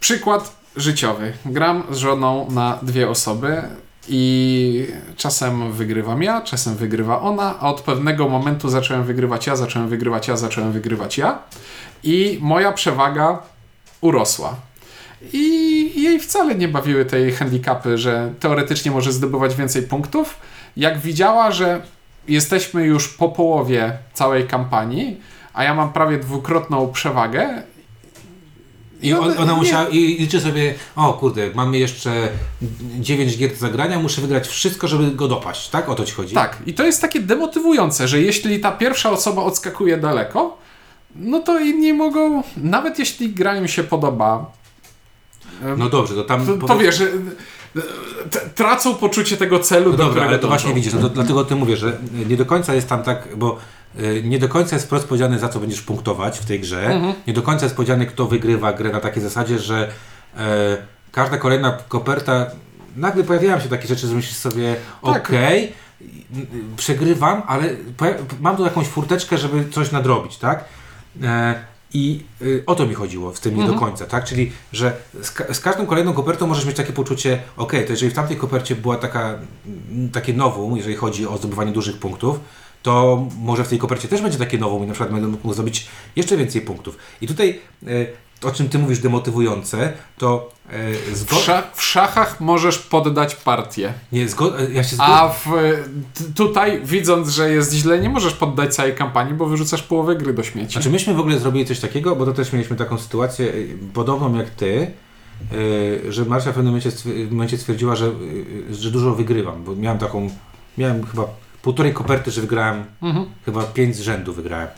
[0.00, 1.32] Przykład życiowy.
[1.46, 3.62] Gram z żoną na dwie osoby
[4.08, 4.86] i
[5.16, 10.28] czasem wygrywam ja, czasem wygrywa ona, a od pewnego momentu zacząłem wygrywać ja, zacząłem wygrywać
[10.28, 11.38] ja, zacząłem wygrywać ja
[12.02, 13.42] i moja przewaga
[14.00, 14.56] urosła.
[15.32, 20.36] I jej wcale nie bawiły te jej handicapy, że teoretycznie może zdobywać więcej punktów.
[20.76, 21.82] Jak widziała, że
[22.28, 25.20] jesteśmy już po połowie całej kampanii,
[25.54, 27.62] a ja mam prawie dwukrotną przewagę.
[29.02, 32.28] I on, ona nie- musiała, i liczy sobie, o kurde, mamy jeszcze
[33.00, 35.88] 9 gier do zagrania, muszę wygrać wszystko, żeby go dopaść, tak?
[35.88, 36.34] O to ci chodzi?
[36.34, 40.58] Tak, i to jest takie demotywujące, że jeśli ta pierwsza osoba odskakuje daleko,
[41.16, 44.52] no to inni mogą, nawet jeśli gra im się podoba,
[45.76, 46.46] No dobrze, to tam...
[46.46, 50.48] to, to powiedz- wiesz, że e, tracą poczucie tego celu, No do dobra, ale to
[50.48, 53.28] właśnie widzisz, no to dlatego o tym mówię, że nie do końca jest tam tak,
[53.36, 53.58] bo
[54.22, 56.86] nie do końca jest wprost powiedziane, za co będziesz punktować w tej grze.
[56.86, 57.14] Mhm.
[57.26, 59.90] Nie do końca jest powiedziane, kto wygrywa grę na takiej zasadzie, że
[60.36, 60.76] e,
[61.12, 62.46] każda kolejna koperta,
[62.96, 65.26] nagle pojawiają się takie rzeczy, że myślisz sobie, Tak.
[65.28, 65.72] okej,
[66.76, 67.68] przegrywam, ale
[68.40, 70.64] mam tu jakąś furteczkę, żeby coś nadrobić, tak?
[71.22, 71.54] E,
[71.94, 74.24] I y, o to mi chodziło w tym nie do końca, tak?
[74.24, 78.10] Czyli, że z, ka- z każdą kolejną kopertą możesz mieć takie poczucie, ok, to jeżeli
[78.12, 79.38] w tamtej kopercie była taka,
[80.12, 82.40] takie nowum, jeżeli chodzi o zdobywanie dużych punktów,
[82.82, 85.86] to może w tej kopercie też będzie takie nowum i na przykład będę mógł zdobyć
[86.16, 86.96] jeszcze więcej punktów.
[87.20, 88.06] I tutaj, y,
[88.42, 90.50] o czym ty mówisz demotywujące, to
[91.12, 93.92] W, zgo- sza w szachach możesz poddać partię.
[94.12, 95.12] nie, zgo- ja się zgodzę.
[95.12, 95.48] A w,
[96.36, 100.42] tutaj, widząc, że jest źle, nie możesz poddać całej kampanii, bo wyrzucasz połowę gry do
[100.42, 100.72] śmieci.
[100.72, 103.52] Znaczy myśmy w ogóle zrobili coś takiego, bo to też mieliśmy taką sytuację
[103.94, 104.90] podobną jak ty,
[106.08, 108.10] że Marcia w pewnym momencie, stwier- w momencie stwierdziła, że,
[108.70, 110.30] że dużo wygrywam, bo miałem taką,
[110.78, 111.24] miałem chyba
[111.62, 113.26] półtorej koperty, że wygrałem, Mhm.
[113.44, 114.68] chyba pięć z rzędu wygrałem,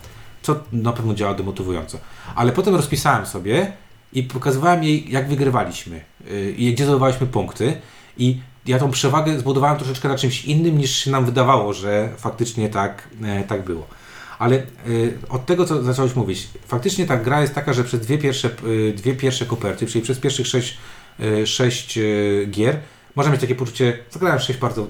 [0.42, 1.98] co na pewno działa demotywująco.
[2.34, 3.72] Ale potem rozpisałem sobie
[4.12, 7.76] i pokazywałem jej, jak wygrywaliśmy y, i gdzie zdobywaliśmy punkty
[8.18, 12.68] i ja tą przewagę zbudowałem troszeczkę na czymś innym niż się nam wydawało, że faktycznie
[12.68, 13.86] tak, e, tak było.
[14.38, 14.56] Ale
[14.88, 18.50] y, od tego, co zacząłeś mówić, faktycznie ta gra jest taka, że przez dwie pierwsze,
[18.66, 20.78] y, dwie pierwsze koperty, czyli przez pierwszych sześć,
[21.20, 21.98] y, sześć
[22.50, 22.78] gier,
[23.16, 24.86] można mieć takie poczucie, zagrałem sześć bardzo,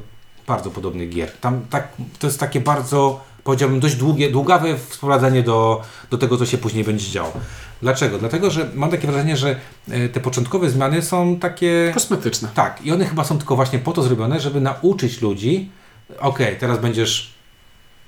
[0.46, 1.32] bardzo podobnych gier.
[1.40, 6.46] Tam tak, to jest takie bardzo, powiedziałbym, dość długie, długawe wprowadzenie do, do tego, co
[6.46, 7.32] się później będzie działo.
[7.82, 8.18] Dlaczego?
[8.18, 9.56] Dlatego, że mam takie wrażenie, że
[9.88, 11.90] y, te początkowe zmiany są takie...
[11.94, 12.48] Kosmetyczne.
[12.54, 15.70] Tak, i one chyba są tylko właśnie po to zrobione, żeby nauczyć ludzi,
[16.18, 17.32] okej, teraz będziesz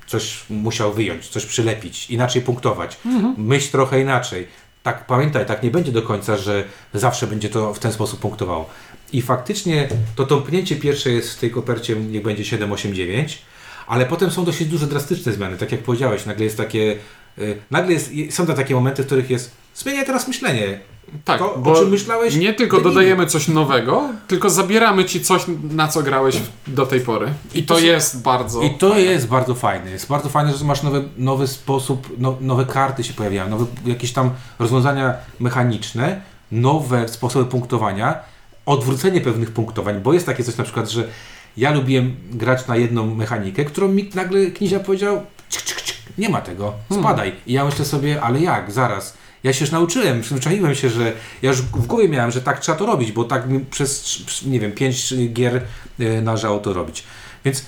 [0.06, 2.98] coś musiał wyjąć, coś przylepić, inaczej punktować,
[3.36, 4.48] myśl trochę inaczej.
[4.84, 8.70] Tak, pamiętaj, tak nie będzie do końca, że zawsze będzie to w ten sposób punktowało.
[9.12, 13.42] I faktycznie to tąpnięcie pierwsze jest w tej kopercie, niech będzie 7, 8, 9,
[13.86, 16.96] ale potem są dosyć duże drastyczne zmiany, tak jak powiedziałeś, nagle jest takie,
[17.38, 20.80] y, nagle jest, są te takie momenty, w których jest, zmieniaj teraz myślenie.
[21.24, 25.42] Tak, To, o bo czym myślałeś, nie tylko dodajemy coś nowego, tylko zabieramy ci coś,
[25.70, 26.36] na co grałeś
[26.66, 27.26] do tej pory.
[27.54, 28.62] I to to się- jest bardzo...
[28.62, 29.90] I to jest bardzo fajne.
[29.90, 34.12] Jest bardzo fajne, że masz nowy, nowy sposób, no, nowe karty się pojawiają, nowe jakieś
[34.12, 36.20] tam rozwiązania mechaniczne,
[36.52, 38.18] nowe sposoby punktowania,
[38.66, 41.08] odwrócenie pewnych punktowań, bo jest takie coś na przykład, że
[41.56, 46.28] ja lubiłem grać na jedną mechanikę, którą mi nagle Knizia powiedział, cik, cik, cik, nie
[46.28, 47.32] ma tego, spadaj.
[47.46, 49.16] I ja myślę sobie, ale jak, zaraz.
[49.44, 52.78] Ja się już nauczyłem, przyzwyczaiłem się, że ja już w głowie miałem, że tak trzeba
[52.78, 55.62] to robić, bo tak przez, nie wiem, pięć gier
[56.00, 57.04] y, należało to robić.
[57.44, 57.64] Więc y,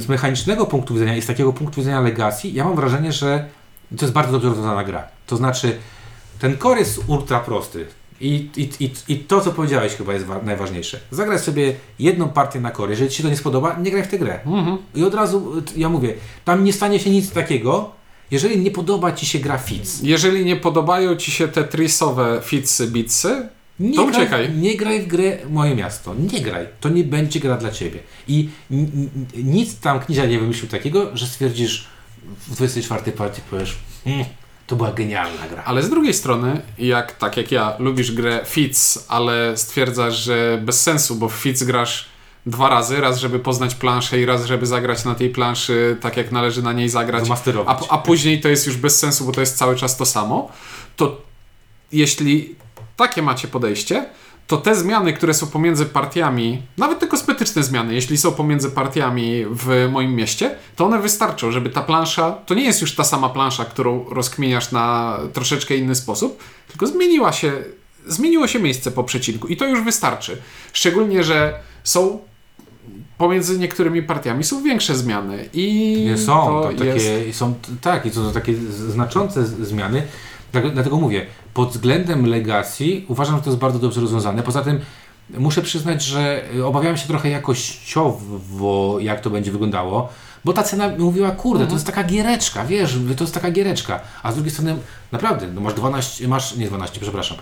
[0.00, 3.44] z mechanicznego punktu widzenia i z takiego punktu widzenia Legacy, ja mam wrażenie, że
[3.96, 5.04] to jest bardzo dobrze rozwiązana gra.
[5.26, 5.76] To znaczy,
[6.38, 7.86] ten core jest ultra prosty.
[8.20, 11.00] I, i, i, I to, co powiedziałeś, chyba jest wa- najważniejsze.
[11.10, 12.90] Zagraj sobie jedną partię na core.
[12.90, 14.40] Jeżeli Ci się to nie spodoba, nie graj w tę grę.
[14.46, 14.78] Mhm.
[14.94, 17.90] I od razu, ja mówię, tam nie stanie się nic takiego,
[18.30, 20.02] jeżeli nie podoba Ci się gra Fitz.
[20.02, 23.48] Jeżeli nie podobają ci się te trisowe fitsy, bitsy,
[23.80, 24.52] Nie To graj, uciekaj.
[24.52, 26.14] Nie graj w grę Moje Miasto.
[26.14, 26.66] Nie graj.
[26.80, 28.00] To nie będzie gra dla Ciebie.
[28.28, 28.48] I
[29.36, 31.86] nic tam Knizia nie wymyślił takiego, że stwierdzisz
[32.48, 34.24] w 24 partii powiesz, mm,
[34.66, 35.62] to była genialna gra.
[35.64, 40.82] ale z drugiej strony, jak tak jak ja lubisz grę fits, ale stwierdzasz, że bez
[40.82, 42.06] sensu, bo w fits grasz
[42.46, 46.32] dwa razy, raz żeby poznać planszę i raz żeby zagrać na tej planszy tak jak
[46.32, 47.24] należy na niej zagrać,
[47.66, 50.52] a, a później to jest już bez sensu, bo to jest cały czas to samo,
[50.96, 51.22] to
[51.92, 52.54] jeśli
[52.96, 54.06] takie macie podejście,
[54.46, 59.44] to te zmiany, które są pomiędzy partiami, nawet te kosmetyczne zmiany, jeśli są pomiędzy partiami
[59.50, 63.28] w moim mieście, to one wystarczą, żeby ta plansza, to nie jest już ta sama
[63.28, 67.52] plansza, którą rozkminiasz na troszeczkę inny sposób, tylko zmieniła się,
[68.06, 70.42] zmieniło się miejsce po przecinku i to już wystarczy.
[70.72, 72.18] Szczególnie, że są
[73.20, 77.38] pomiędzy niektórymi partiami są większe zmiany i Nie są, to to takie, jest...
[77.38, 80.02] są tak, i to są takie z- znaczące zmiany.
[80.72, 84.42] Dlatego- mówię, pod względem Legacy uważam, że to jest bardzo dobrze rozwiązane.
[84.42, 84.80] Poza tym
[85.38, 90.08] muszę przyznać, że y, obawiałem się trochę jakościowo, jak to będzie wyglądało,
[90.44, 94.00] bo ta cena mówiła, kurde, to jest taka giereczka, wiesz, to jest taka giereczka.
[94.22, 94.76] A z drugiej strony,
[95.12, 97.38] naprawdę, no masz 12, masz, nie 12, przepraszam,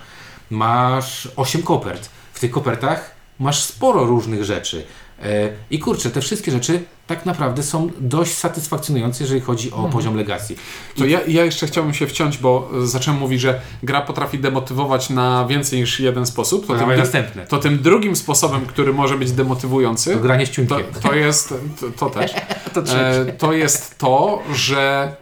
[0.49, 2.09] masz 8 kopert.
[2.33, 4.85] W tych kopertach masz sporo różnych rzeczy.
[5.23, 10.15] E, I kurczę, te wszystkie rzeczy tak naprawdę są dość satysfakcjonujące, jeżeli chodzi o poziom
[10.15, 10.55] legacji.
[10.97, 15.09] To ja, ja jeszcze chciałbym się wciąć, bo y, zacząłem mówić, że gra potrafi demotywować
[15.09, 16.67] na więcej niż jeden sposób.
[16.67, 17.47] To, To tym, następne.
[17.47, 20.83] to tym drugim sposobem, który może być demotywujący, To granie z to, ciunkiem.
[21.01, 22.31] to jest to, to też.
[22.73, 25.15] To E, to jest to, że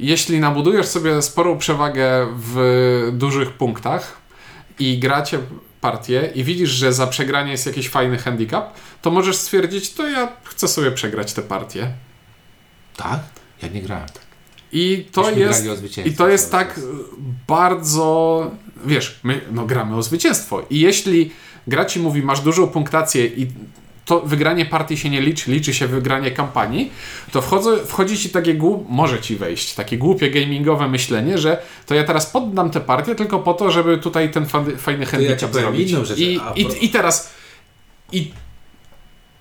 [0.00, 4.16] jeśli nabudujesz sobie sporą przewagę w dużych punktach
[4.78, 5.38] i gracie
[5.86, 10.32] partię i widzisz, że za przegranie jest jakiś fajny handicap, to możesz stwierdzić, to ja
[10.44, 11.92] chcę sobie przegrać tę partię.
[12.96, 13.20] Tak?
[13.62, 14.26] Ja nie grałem tak.
[14.72, 15.66] I to Myśmy jest,
[16.04, 16.80] i to jest tak
[17.46, 18.50] bardzo
[18.84, 20.66] wiesz, my no, gramy o zwycięstwo.
[20.70, 21.32] I jeśli
[21.66, 23.46] gra ci mówi, masz dużą punktację i
[24.06, 26.90] to wygranie partii się nie liczy, liczy się wygranie kampanii,
[27.32, 31.94] to wchodzę, wchodzi ci takie głup, może ci wejść, takie głupie gamingowe myślenie, że to
[31.94, 35.64] ja teraz poddam tę partię tylko po to, żeby tutaj ten fa- fajny handicap powiem
[35.64, 35.90] zrobić.
[36.20, 37.32] I, i, I teraz
[38.12, 38.32] i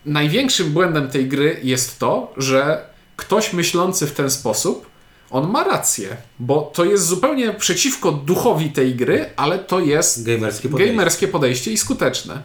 [0.06, 4.86] największym błędem tej gry jest to, że ktoś myślący w ten sposób,
[5.32, 10.70] on ma rację, bo to jest zupełnie przeciwko duchowi tej gry, ale to jest Gamerskie
[10.70, 10.94] podejście.
[10.96, 12.42] gamerskie podejście i skuteczne.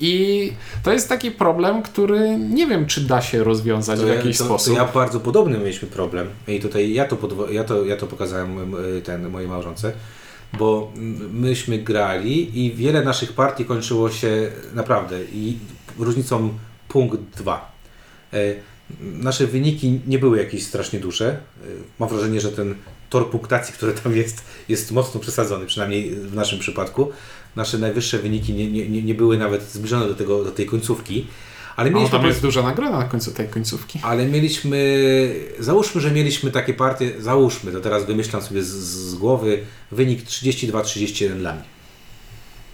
[0.00, 4.38] I to jest taki problem, który nie wiem, czy da się rozwiązać w ja- jakiś
[4.38, 4.74] to, sposób.
[4.74, 8.06] To ja bardzo podobny mieliśmy problem i tutaj ja to, podwo- ja to, ja to
[8.06, 9.92] pokazałem ten, mojej małżonce,
[10.58, 10.92] bo
[11.32, 15.58] myśmy grali i wiele naszych partii kończyło się naprawdę i
[15.98, 16.50] różnicą
[16.88, 17.72] punkt 2.
[18.32, 18.38] E,
[19.00, 21.28] Nasze wyniki nie były jakieś strasznie duże.
[21.28, 21.36] E,
[21.98, 22.74] Mam wrażenie, że ten
[23.10, 27.10] tor punktacji, który tam jest, jest mocno przesadzony, przynajmniej w naszym przypadku.
[27.56, 31.26] Nasze najwyższe wyniki nie, nie, nie były nawet zbliżone do, tego, do tej końcówki.
[31.76, 33.98] Ale No, mieliśmy tam jest duża nagroda na końcu tej końcówki.
[34.02, 34.78] ale mieliśmy,
[35.58, 38.68] załóżmy, że mieliśmy takie partie, załóżmy, to teraz wymyślam sobie z,
[39.10, 39.58] z głowy,
[39.92, 41.62] wynik 32-31 dla mnie.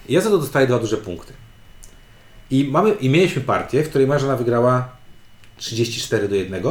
[0.09, 1.33] I ja za to dostaję dwa duże punkty.
[2.51, 4.89] I, mamy, I mieliśmy partię, w której Marzena wygrała
[5.57, 6.63] 34 do 1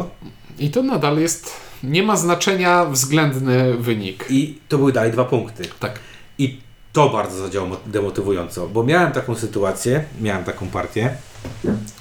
[0.58, 1.50] I to nadal jest,
[1.82, 4.24] nie ma znaczenia względny wynik.
[4.30, 5.62] i to były dalej dwa punkty.
[5.80, 5.98] Tak.
[6.92, 11.16] To bardzo zadziałało mo- demotywująco, bo miałem taką sytuację, miałem taką partię,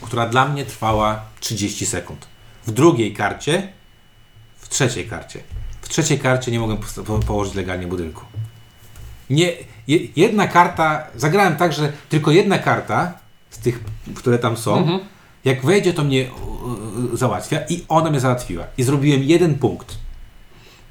[0.02, 2.28] która dla mnie trwała 30 sekund.
[2.68, 3.70] W drugiej karcie,
[4.58, 5.40] w trzeciej karcie.
[5.82, 6.78] W trzeciej karcie nie mogłem
[7.08, 8.22] po, położyć legalnie budynku.
[9.30, 9.54] Nie,
[9.88, 13.14] je, jedna karta, zagrałem tak, że tylko jedna karta
[13.50, 13.80] z tych,
[14.16, 15.00] które tam są, Mhm.
[15.46, 16.30] jak wejdzie, to mnie
[17.14, 18.64] załatwia i ona mnie załatwiła.
[18.78, 19.98] I zrobiłem jeden punkt.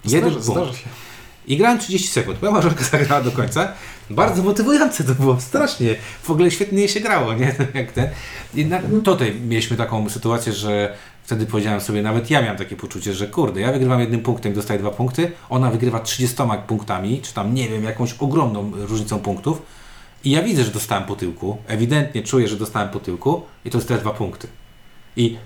[0.05, 0.61] Jeden Zdarza, punkt.
[0.63, 0.89] zdarza się.
[1.47, 2.43] I grałem 30 sekund.
[2.43, 3.73] Moja małżonka zagrała do końca.
[4.11, 5.95] Bardzo motywujące to było, strasznie.
[6.23, 7.55] W ogóle świetnie się grało, nie?
[7.75, 8.09] Jak ten.
[8.55, 13.15] I na, tutaj mieliśmy taką sytuację, że wtedy powiedziałem sobie, nawet ja miałem takie poczucie,
[13.15, 17.55] że kurde, ja wygrywam jednym punktem, dostaję dwa punkty, ona wygrywa 30 punktami, czy tam,
[17.55, 19.63] nie wiem, jakąś ogromną różnicą punktów.
[20.25, 21.57] I ja widzę, że dostałem po tyłku.
[21.67, 24.49] Ewidentnie czuję, że dostałem po tyłku i to jest te dwa punkty.
[25.17, 25.37] I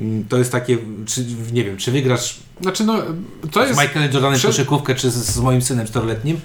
[0.00, 2.94] mm, to jest takie, czy, nie wiem, czy wygrasz Znaczy, no,
[3.52, 3.80] to z jest.
[3.80, 6.40] Michaelem Jordanem Prze- koszykówkę, czy z, z moim synem czteroletnim,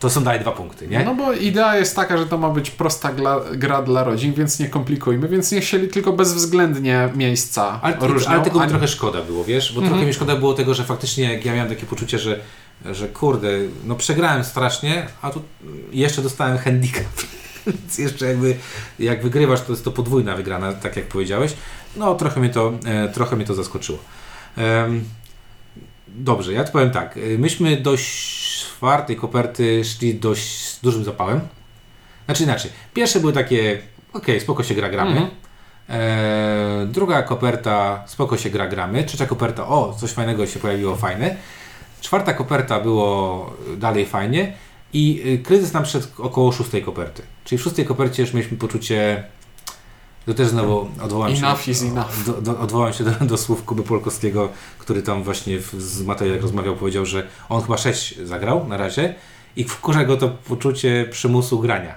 [0.00, 1.04] to są dalej dwa punkty, nie?
[1.04, 4.58] No bo idea jest taka, że to ma być prosta gra, gra dla rodzin, więc
[4.58, 8.28] nie komplikujmy, więc niech się tylko bezwzględnie miejsca ale, różnią.
[8.30, 9.72] ale tego mi trochę szkoda było, wiesz?
[9.72, 9.88] Bo Mhm.
[9.92, 12.40] trochę mi szkoda było tego, że faktycznie jak ja miałem takie poczucie, że,
[12.90, 13.48] że kurde,
[13.84, 15.42] no przegrałem strasznie, a tu
[15.92, 17.04] jeszcze dostałem handicap.
[17.68, 18.56] Więc jeszcze jakby,
[18.98, 21.54] jak wygrywasz, to jest to podwójna wygrana, tak jak powiedziałeś.
[21.96, 23.98] No trochę mnie to, e, trochę mnie to zaskoczyło.
[26.08, 27.16] Dobrze, ja to powiem tak.
[27.16, 31.40] E, Myśmy do czwartej koperty szli dość z dużym zapałem.
[32.24, 32.70] Znaczy inaczej.
[32.94, 35.10] Pierwsze były takie, okej, spoko się gra, gramy.
[35.10, 35.30] Mhm.
[35.88, 39.04] E, druga koperta, spoko się gra, gramy.
[39.04, 41.36] Trzecia koperta, o, coś fajnego się pojawiło, fajne.
[42.00, 44.52] Czwarta koperta było dalej fajnie.
[44.92, 47.22] I y, kryzys nam szedł około szóstej koperty.
[47.44, 49.24] Czyli w szóstej kopercie już mieliśmy poczucie,
[50.26, 52.24] to też znowu odwołam się, Enough is enough.
[52.26, 54.48] do, do, odwołam się do, do słów Kuby Polkowskiego,
[54.78, 58.76] który tam właśnie w, z Mateuszem jak rozmawiał, powiedział, że on chyba 6 zagrał na
[58.76, 59.14] razie
[59.56, 61.94] i wkurza go to poczucie przymusu grania.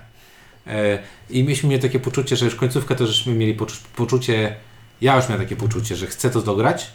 [0.68, 1.00] E,
[1.30, 4.56] I myśmy mieli takie poczucie, że już końcówkę to żeśmy mieli poczu- poczucie,
[5.02, 6.88] ja już miałem takie poczucie, że chcę to dograć.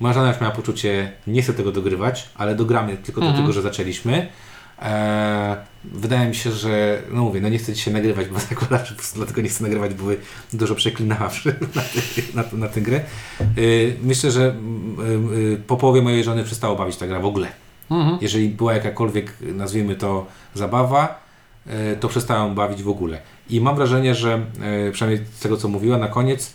[0.00, 3.32] Marzena już miała poczucie, nie chcę tego dogrywać, ale dogramy tylko Mhm.
[3.36, 4.28] dlatego, że zaczęliśmy.
[4.80, 8.92] E, wydaje mi się, że, no mówię, no nie chcę dzisiaj nagrywać, bo zakładam, że
[8.92, 10.04] po prostu dlatego nie chcę nagrywać, bo
[10.52, 11.30] dużo przeklinała
[11.74, 13.00] na, ty, na, na tę grę.
[13.58, 14.54] Y, myślę, że
[15.34, 17.48] y, y, po połowie mojej żony przestało bawić ta gra w ogóle.
[17.90, 18.18] Mhm.
[18.20, 21.22] Jeżeli była jakakolwiek, nazwijmy to, zabawa,
[21.66, 23.20] y, to przestałem bawić w ogóle.
[23.50, 24.40] I mam wrażenie, że
[24.88, 26.54] y, przynajmniej z tego, co mówiła na koniec,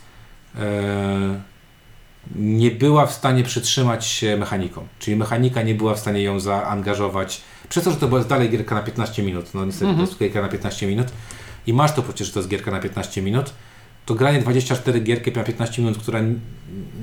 [2.36, 4.88] nie była w stanie przytrzymać się mechaniką.
[5.00, 7.42] Czyli mechanika nie była w stanie ją zaangażować.
[7.70, 9.54] Przez to, że to była dalej gierka na 15 minut.
[9.54, 10.08] No niestety Mhm.
[10.08, 11.08] to jest gierka na 15 minut.
[11.68, 13.54] I masz to poczucie, że to jest gierka na 15 minut.
[14.06, 16.20] To granie 24 gierki na 15 minut, która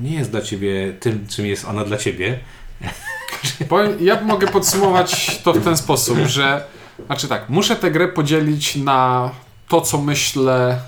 [0.02, 2.38] nie jest dla Ciebie tym, czym jest ona dla Ciebie.
[3.68, 6.64] Powiem, ja mogę podsumować to w ten sposób, że
[7.06, 9.30] znaczy tak, muszę tę grę podzielić na
[9.68, 10.78] to, co myślę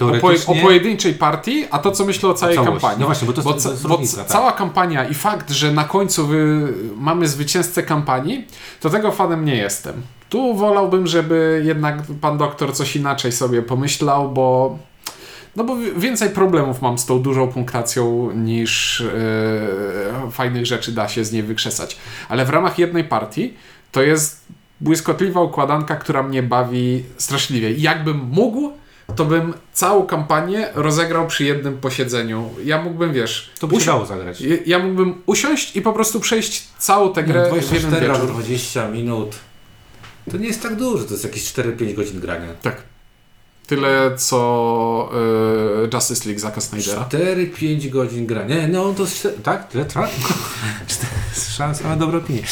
[0.00, 3.00] o, poje, o pojedynczej partii, a to, co myślę o całej kampanii.
[3.00, 4.16] No właśnie, bo to Bo, jest bo różnica.
[4.16, 4.32] ca- tak.
[4.32, 8.46] cała kampania i fakt, że na końcu wy, mamy zwycięzcę kampanii,
[8.80, 10.02] to tego fanem nie jestem.
[10.28, 14.78] Tu wolałbym, żeby jednak pan doktor coś inaczej sobie pomyślał, bo
[15.56, 21.08] no bo wi- więcej problemów mam z tą dużą punktacją niż e, fajnych rzeczy da
[21.08, 21.96] się z niej wykrzesać.
[22.28, 23.54] Ale w ramach jednej partii
[23.92, 24.46] to jest
[24.80, 27.72] błyskotliwa układanka, która mnie bawi straszliwie.
[27.72, 28.72] I jakbym mógł,
[29.16, 32.50] to bym całą kampanię rozegrał przy jednym posiedzeniu.
[32.64, 33.50] Ja mógłbym, wiesz...
[33.60, 34.40] To by się zagrać.
[34.40, 38.20] ja- Ja mógłbym usiąść i po prostu przejść całą tę grę w jeden 24 razy
[38.20, 38.34] wieczór.
[38.34, 39.36] 20 minut.
[40.30, 42.48] To nie jest tak dużo, to jest jakieś 4-5 godzin grania.
[42.62, 42.82] Tak.
[43.66, 45.10] Tyle, co
[45.84, 47.06] y, Justice League Zaka Snydera.
[47.10, 48.56] 4-5 godzin grania.
[48.56, 49.04] Nie, no to
[49.42, 50.08] tak, tyle trwa.
[51.56, 52.42] Szansa na dobrą opinię.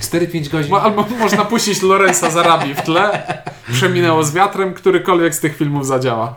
[0.00, 0.70] 4-5 godzin.
[0.70, 3.26] Mo- Albo można puścić Lorenza Zarabi w tle.
[3.72, 6.34] Przeminęło z wiatrem, którykolwiek z tych filmów zadziała.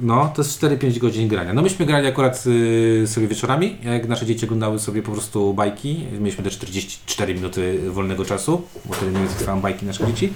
[0.00, 1.52] No, to jest 4-5 godzin grania.
[1.52, 6.04] No myśmy grali akurat y, sobie wieczorami, jak nasze dzieci oglądały sobie po prostu bajki.
[6.20, 10.32] Mieliśmy te 44 minuty wolnego czasu, bo wtedy więcej trwają bajki nasze dzieci.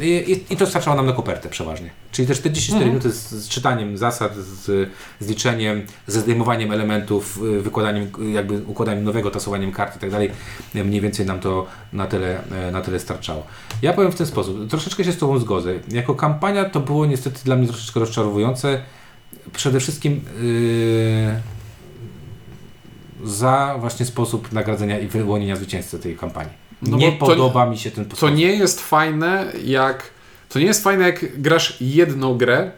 [0.00, 0.04] I,
[0.48, 1.90] i, I to starczało nam na kopertę przeważnie.
[2.18, 2.88] Czyli te 44 Mhm.
[2.90, 8.62] minuty z, z czytaniem zasad, z, z liczeniem, ze zdejmowaniem elementów, y, wykładaniem, y, jakby
[8.66, 10.30] układaniem nowego, tasowaniem kart i tak dalej.
[10.76, 12.40] y, Mniej więcej nam to na tyle,
[12.72, 13.46] na tyle starczało.
[13.82, 15.70] Ja powiem w ten sposób, troszeczkę się z Tobą zgodzę.
[15.88, 18.82] Jako kampania to było niestety dla mnie troszeczkę rozczarowujące.
[19.52, 20.20] Przede wszystkim
[23.22, 26.52] yy, za właśnie sposób nagradzenia i wyłonienia zwycięzcy tej kampanii.
[26.82, 28.36] No nie to- podoba mi się ten To sposób.
[28.36, 30.17] nie jest fajne, jak.
[30.48, 32.70] To nie jest fajne, jak grasz jedną grę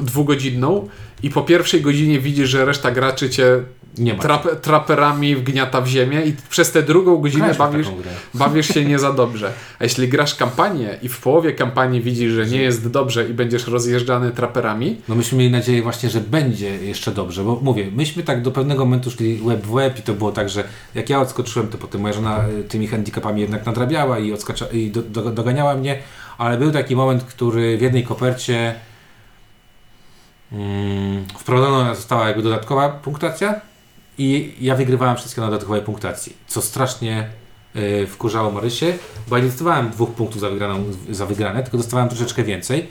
[0.00, 0.88] dwugodzinną
[1.22, 3.62] i po pierwszej godzinie widzisz, że reszta graczy cię
[3.98, 4.22] nie ma.
[4.22, 7.86] trap, traperami wgniata w ziemię i przez tę drugą godzinę bawisz,
[8.34, 9.52] bawisz się nie za dobrze.
[9.78, 13.66] A jeśli grasz kampanię i w połowie kampanii widzisz, że nie jest dobrze i będziesz
[13.66, 18.42] rozjeżdżany traperami, No myśmy mieli nadzieję właśnie, że będzie jeszcze dobrze, bo mówię, myśmy tak
[18.42, 21.68] do pewnego momentu szli łeb w łeb i to było tak, że jak ja odskoczyłem,
[21.68, 25.74] to potem moja żona y, tymi handicapami jednak nadrabiała i, odskacza, i do, do, doganiała
[25.74, 25.98] mnie,
[26.38, 28.74] ale był taki moment, który w jednej kopercie
[30.52, 33.60] mm, wprowadzona została jakby dodatkowa punktacja
[34.18, 37.28] i ja wygrywałem wszystkie na dodatkowej punktacji, co strasznie
[37.76, 38.98] y, wkurzało Marysię,
[39.28, 42.88] bo ja nie dostawałem dwóch punktów za, wygraną, za wygrane, tylko dostawałem troszeczkę więcej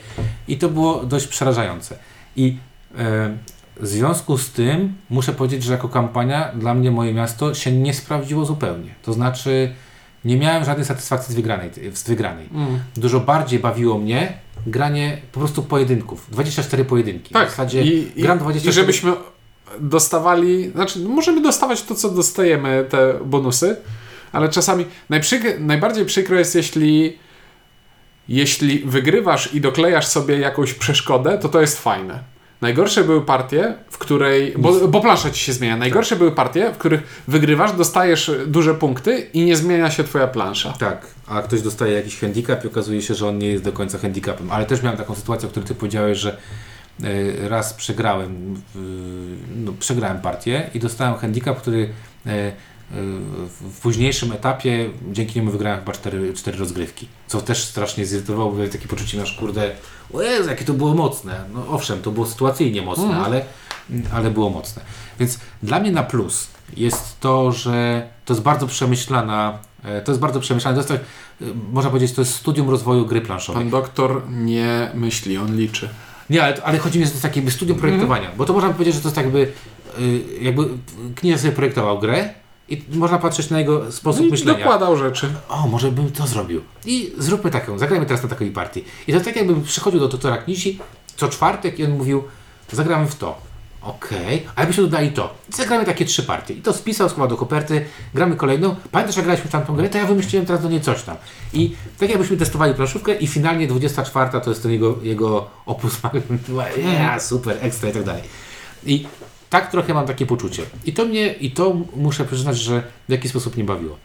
[0.48, 1.98] i to było dość przerażające.
[2.36, 2.56] I
[2.98, 3.36] e,
[3.80, 7.94] w związku z tym muszę powiedzieć, że jako kampania dla mnie moje miasto się nie
[7.94, 8.94] sprawdziło zupełnie.
[9.02, 9.74] To znaczy
[10.24, 11.70] nie miałem żadnej satysfakcji z wygranej.
[11.94, 12.48] Z wygranej.
[12.54, 14.32] mm, Dużo bardziej bawiło mnie
[14.66, 16.26] granie po prostu pojedynków.
[16.30, 17.34] 24 pojedynki.
[17.34, 17.46] tak.
[17.48, 19.12] W zasadzie I, i, gram I 24 żebyśmy
[19.80, 23.76] dostawali, znaczy możemy dostawać to, co dostajemy, te bonusy,
[24.32, 27.18] ale czasami najprzyk- najbardziej przykro jest, jeśli
[28.28, 32.18] jeśli wygrywasz i doklejasz sobie jakąś przeszkodę, to to jest fajne.
[32.60, 34.54] Najgorsze były partie, w której.
[34.58, 35.76] Bo, bo plansza ci się zmienia.
[35.76, 40.72] Najgorsze były partie, w których wygrywasz, dostajesz duże punkty i nie zmienia się twoja plansza.
[40.72, 43.98] Tak, a ktoś dostaje jakiś handicap i okazuje się, że on nie jest do końca
[43.98, 44.50] handicapem.
[44.50, 46.36] Ale też miałem taką sytuację, o której ty powiedziałeś, że
[47.04, 48.62] e, raz przegrałem,
[49.56, 51.88] no, przegrałem partię i dostałem handicap, który
[52.26, 52.52] e,
[52.90, 57.08] w późniejszym etapie dzięki niemu wygrałem chyba cztery, cztery rozgrywki.
[57.26, 59.70] Co też strasznie zirytowało, bo takie poczucie nasz kurde,
[60.12, 61.44] o Jezu, jakie to było mocne.
[61.54, 63.24] No owszem, to było sytuacyjnie mocne, Mhm.
[63.24, 63.44] ale,
[64.12, 64.82] ale było mocne.
[65.20, 70.20] Więc dla mnie na plus jest to, że to jest bardzo przemyślana, e, to jest
[70.20, 71.00] bardzo przemyślane, to jest tak,
[71.48, 73.62] e, można powiedzieć, to jest studium rozwoju gry planszowej.
[73.62, 75.88] Pan doktor nie myśli, on liczy.
[76.30, 78.94] Nie, ale, ale chodzi mi, że to jest takie studium projektowania, bo to można powiedzieć,
[78.94, 79.52] że to jest jakby,
[80.00, 80.68] y, jakby
[81.14, 82.28] Knia sobie projektował grę
[82.68, 84.58] i można patrzeć na jego sposób I myślenia.
[84.58, 85.28] dokładał rzeczy.
[85.48, 86.62] O, może bym to zrobił.
[86.86, 88.84] I zróbmy taką, zagrajmy teraz na takiej partii.
[89.06, 90.78] I to tak jakbym przychodził do doktora Knisi
[91.18, 92.24] co czwartek i on mówił,
[92.72, 93.40] zagramy w to.
[93.82, 95.34] Okej, a jakbyśmy dodali to.
[95.54, 96.54] Zagramy takie trzy partie.
[96.54, 98.76] I to spisał, schował do koperty, gramy kolejną.
[98.90, 101.16] Pamiętasz, jak graliśmy w tamtą grę, to ja wymyśliłem teraz do niej coś tam.
[101.52, 106.38] I tak jakbyśmy testowali planszówkę i finalnie 24 to jest ten jego, jego opus magnum.
[106.76, 108.22] Yeah, super, ekstra i tak dalej.
[108.86, 109.06] I
[109.50, 110.62] tak trochę mam takie poczucie.
[110.84, 113.96] I to mnie, i to muszę przyznać, że w jakiś sposób nie bawiło.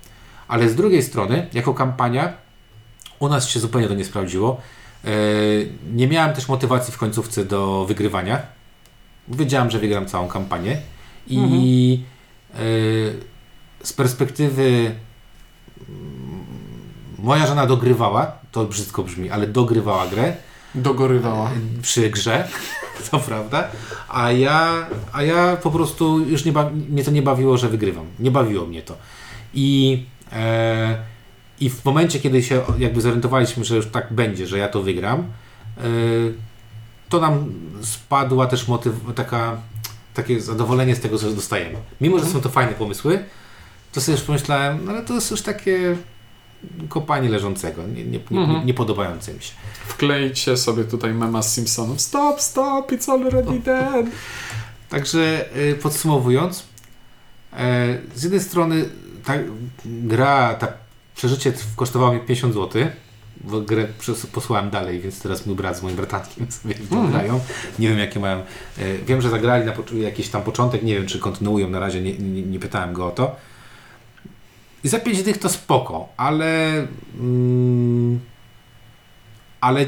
[0.48, 2.34] Ale z drugiej strony, jako kampania,
[3.20, 4.62] u nas się zupełnie to nie sprawdziło.
[5.06, 5.10] E,
[5.94, 8.42] Nie miałem też motywacji w końcówce do wygrywania.
[9.28, 10.78] Wiedziałem, że wygram całą kampanię.
[11.28, 12.02] I
[12.54, 12.58] e,
[13.84, 14.64] z perspektywy
[15.90, 16.46] mm,
[17.20, 20.36] moja żona dogrywała, to brzydko brzmi, ale dogrywała grę
[20.76, 21.52] Dogorywała.
[21.82, 22.48] przy grze,
[23.12, 23.68] to prawda,
[24.10, 26.54] a ja, a ja po prostu już nie
[26.90, 28.06] mnie to nie bawiło, że wygrywam.
[28.20, 28.98] Nie bawiło mnie to.
[29.54, 30.98] I, e,
[31.60, 35.20] I w momencie, kiedy się jakby zorientowaliśmy, że już tak będzie, że ja to wygram,
[35.20, 35.82] e,
[37.10, 39.58] to nam spadła też motyw, taka,
[40.14, 41.76] takie zadowolenie z tego, co dostajemy.
[42.02, 43.26] Mimo, że są to fajne pomysły,
[43.92, 45.96] to sobie już pomyślałem, no ale to jest już takie
[46.90, 48.66] kopanie leżącego, nie, nie, nie, Mhm.
[48.66, 49.54] nie podobające mi się.
[49.88, 52.02] Wkleicie sobie tutaj mema z Simpsonów.
[52.02, 54.06] Stop, stop, it's already dead.
[54.90, 56.64] Także y, podsumowując,
[57.54, 58.86] e, z jednej strony
[59.24, 59.34] ta
[59.86, 60.68] gra, ta
[61.16, 62.88] przeżycie kosztowało mnie 50 zł.
[63.44, 63.88] W grę
[64.32, 67.12] posłałem dalej, więc teraz mój brat z moim bratankiem sobie mm.
[67.12, 67.40] grają.
[67.80, 68.38] Nie wiem jakie mają.
[68.38, 68.44] E,
[69.08, 72.42] wiem, że zagrali na jakiś tam początek, nie wiem czy kontynuują na razie, nie, nie,
[72.42, 73.36] nie pytałem go o to.
[74.84, 76.74] I za 5 dych to spoko, ale.
[77.20, 78.20] Mm,
[79.62, 79.86] ale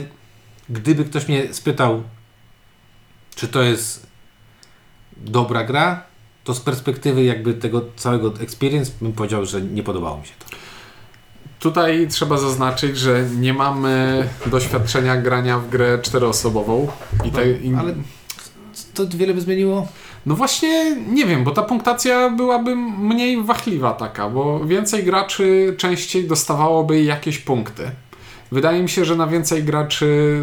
[0.70, 2.04] gdyby ktoś mnie spytał,
[3.36, 4.08] czy to jest
[5.18, 6.04] dobra gra,
[6.44, 10.56] to z perspektywy jakby tego całego experience bym powiedział, że nie podobało mi się to.
[11.60, 16.88] Tutaj trzeba zaznaczyć, że nie mamy doświadczenia grania w grę czteroosobową.
[17.24, 17.96] I no, te, Ale
[18.94, 19.88] to wiele by zmieniło?
[20.26, 26.28] No właśnie, nie wiem, bo ta punktacja byłaby mniej wachliwa taka, bo więcej graczy częściej
[26.28, 27.92] dostawałoby jakieś punkty.
[28.52, 30.40] Wydaje mi się, że na więcej graczy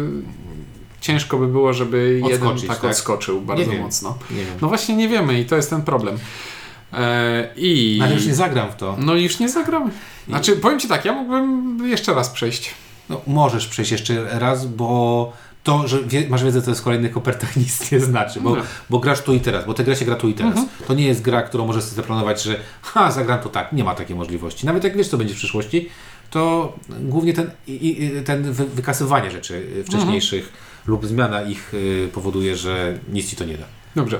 [1.01, 2.91] ciężko by było, żeby Odskoczyć, jeden tak, tak?
[2.91, 4.17] odskoczył bardzo mocno.
[4.61, 6.17] No właśnie nie wiemy i to jest ten problem.
[6.93, 7.99] E, I...
[8.03, 8.95] Ale już nie zagram w to.
[8.99, 9.91] No już nie zagram.
[10.27, 12.71] Znaczy, powiem Ci tak, ja mógłbym jeszcze raz przejść.
[13.09, 15.33] No, możesz przejść jeszcze raz, bo
[15.63, 18.61] to, że wie, masz wiedzę, co jest w kolejnych kopertach nic nie znaczy, bo, no.
[18.89, 20.57] bo grasz tu i teraz, bo te gra się gra tu i teraz.
[20.57, 20.67] Mhm.
[20.87, 23.73] To nie jest gra, którą możesz sobie zaplanować, że ha, zagram to tak.
[23.73, 24.65] Nie ma takiej możliwości.
[24.65, 25.89] Nawet jak wiesz, co będzie w przyszłości,
[26.29, 30.57] to głównie ten, i, ten wykasywanie rzeczy wcześniejszych mhm.
[30.87, 33.65] lub zmiana ich y, powoduje, że nic Ci to nie da.
[33.95, 34.19] Dobrze.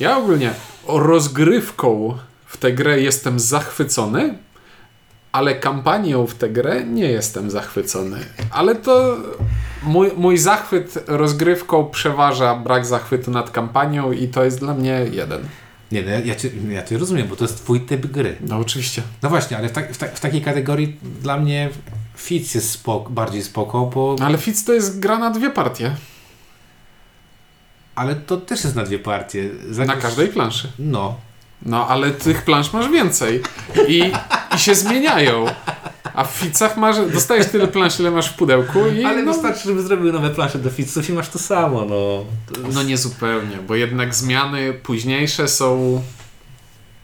[0.00, 0.50] Ja ogólnie
[0.86, 4.38] rozgrywką w tę grę jestem zachwycony,
[5.32, 8.18] ale kampanią w tę grę nie jestem zachwycony.
[8.50, 9.16] Ale to
[9.82, 15.40] mój, mój zachwyt rozgrywką przeważa brak zachwytu nad kampanią i to jest dla mnie jeden.
[15.92, 18.36] Nie, no ja, ja, cię, ja cię rozumiem, bo to jest twój typ gry.
[18.40, 19.02] No oczywiście.
[19.22, 21.70] No właśnie, ale w, ta, w, ta, w takiej kategorii dla mnie
[22.16, 24.16] Fitz jest spoko, bardziej spoko, bo...
[24.22, 25.96] Ale Fitz to jest gra na dwie partie.
[27.94, 29.50] Ale to też jest na dwie partie.
[29.86, 30.72] Na każdej planszy.
[30.78, 31.16] No.
[31.66, 33.42] No, ale tych plansz masz więcej.
[33.88, 34.12] I,
[34.56, 35.46] i się zmieniają.
[36.14, 38.78] A w Ficach masz, dostajesz tyle plansz, ile masz w pudełku.
[38.86, 41.80] I, ale no, wystarczy, żeby zrobił nowe plansze do Ficów i masz to samo.
[41.80, 42.74] No, to jest...
[42.74, 46.02] no nie zupełnie, bo jednak zmiany późniejsze są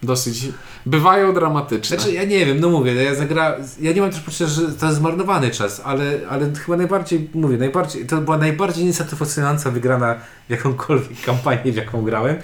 [0.07, 0.49] dosyć
[0.87, 1.97] bywają dramatyczne.
[1.97, 3.57] Znaczy, ja nie wiem, no mówię, ja zagra...
[3.81, 7.57] ja nie mam też poczucia, że to jest zmarnowany czas, ale, ale chyba najbardziej, mówię,
[7.57, 10.15] najbardziej, to była najbardziej niesatysfakcjonująca wygrana
[10.49, 12.37] w jakąkolwiek kampanię, w jaką grałem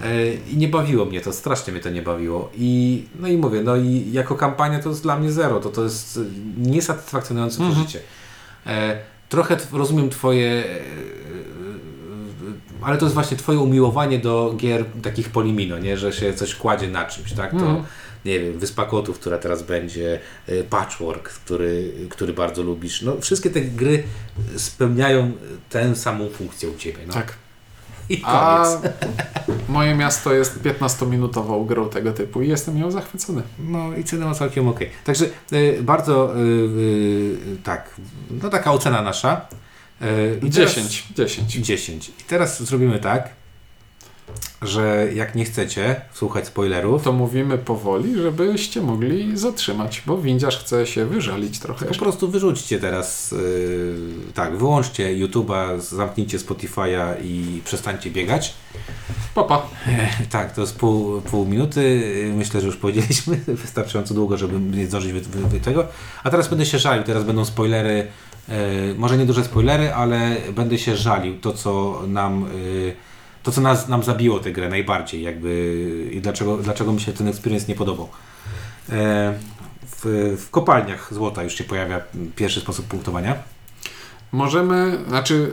[0.00, 3.62] e, i nie bawiło mnie to, strasznie mnie to nie bawiło i no i mówię,
[3.62, 6.20] no i jako kampania to jest dla mnie zero, to to jest
[6.56, 7.72] niesatysfakcjonujące mhm.
[7.72, 8.00] przeżycie.
[8.66, 8.98] E,
[9.28, 10.64] trochę rozumiem twoje
[12.82, 15.96] ale to jest właśnie twoje umiłowanie do gier takich polimino, nie?
[15.96, 17.50] że się coś kładzie na czymś, tak?
[17.50, 17.82] To, mm.
[18.24, 23.02] nie wiem, Wyspa Kotów, która teraz będzie, y, Patchwork, który, który bardzo lubisz.
[23.02, 24.02] No, wszystkie te gry
[24.56, 25.32] spełniają
[25.70, 26.98] tę samą funkcję u Ciebie.
[27.06, 27.14] No.
[27.14, 27.34] Tak.
[28.08, 28.28] I koniec.
[28.36, 28.78] A
[29.72, 33.42] moje miasto jest 15-minutową grą tego typu i jestem ją zachwycony.
[33.58, 34.80] No i cena całkiem ok.
[35.04, 37.94] Także y, bardzo y, y, tak,
[38.42, 39.46] no taka ocena nasza.
[40.00, 41.62] E, I 10, 10.
[41.62, 42.08] 10.
[42.08, 43.37] I teraz zrobimy tak,
[44.62, 50.86] że jak nie chcecie słuchać spoilerów, to mówimy powoli, żebyście mogli zatrzymać, bo windziarz chce
[50.86, 51.86] się wyżalić trochę.
[51.86, 53.94] Po prostu wyrzućcie teraz, yy,
[54.34, 58.54] tak, wyłączcie YouTube'a, zamknijcie Spotify'a i przestańcie biegać.
[59.34, 59.66] Papa.
[59.86, 62.02] E, tak, to jest pół, pół minuty.
[62.36, 65.86] Myślę, że już powiedzieliśmy wystarczająco długo, żeby nie zdążyć wy, wy, wy tego.
[66.24, 68.08] A teraz będę się żalił, teraz będą spoilery
[68.48, 72.48] E, może nie duże spoilery, ale będę się żalił to, co nam e,
[73.48, 77.28] to, co nas, nam zabiło tę grę najbardziej, jakby i dlaczego, dlaczego mi się ten
[77.28, 78.08] experience nie podobał.
[78.90, 79.34] E,
[79.82, 82.00] w, w kopalniach złota już się pojawia
[82.36, 83.34] pierwszy sposób punktowania.
[84.32, 85.52] Możemy, znaczy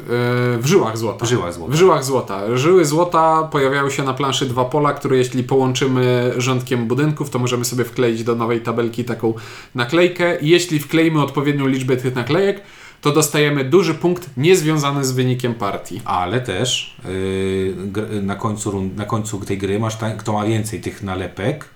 [0.59, 1.25] w żyłach złota.
[1.25, 1.73] W żyłach złota.
[1.73, 2.57] W żyłach złota.
[2.57, 7.65] Żyły złota pojawiają się na planszy dwa pola, które jeśli połączymy rządkiem budynków, to możemy
[7.65, 9.33] sobie wkleić do nowej tabelki taką
[9.75, 10.37] naklejkę.
[10.41, 12.61] Jeśli wkleimy odpowiednią liczbę tych naklejek,
[13.05, 16.01] to dostajemy duży punkt niezwiązany z wynikiem partii.
[16.05, 21.03] Ale też yy, na, końcu, na końcu tej gry masz ta, kto ma więcej tych
[21.03, 21.69] nalepek,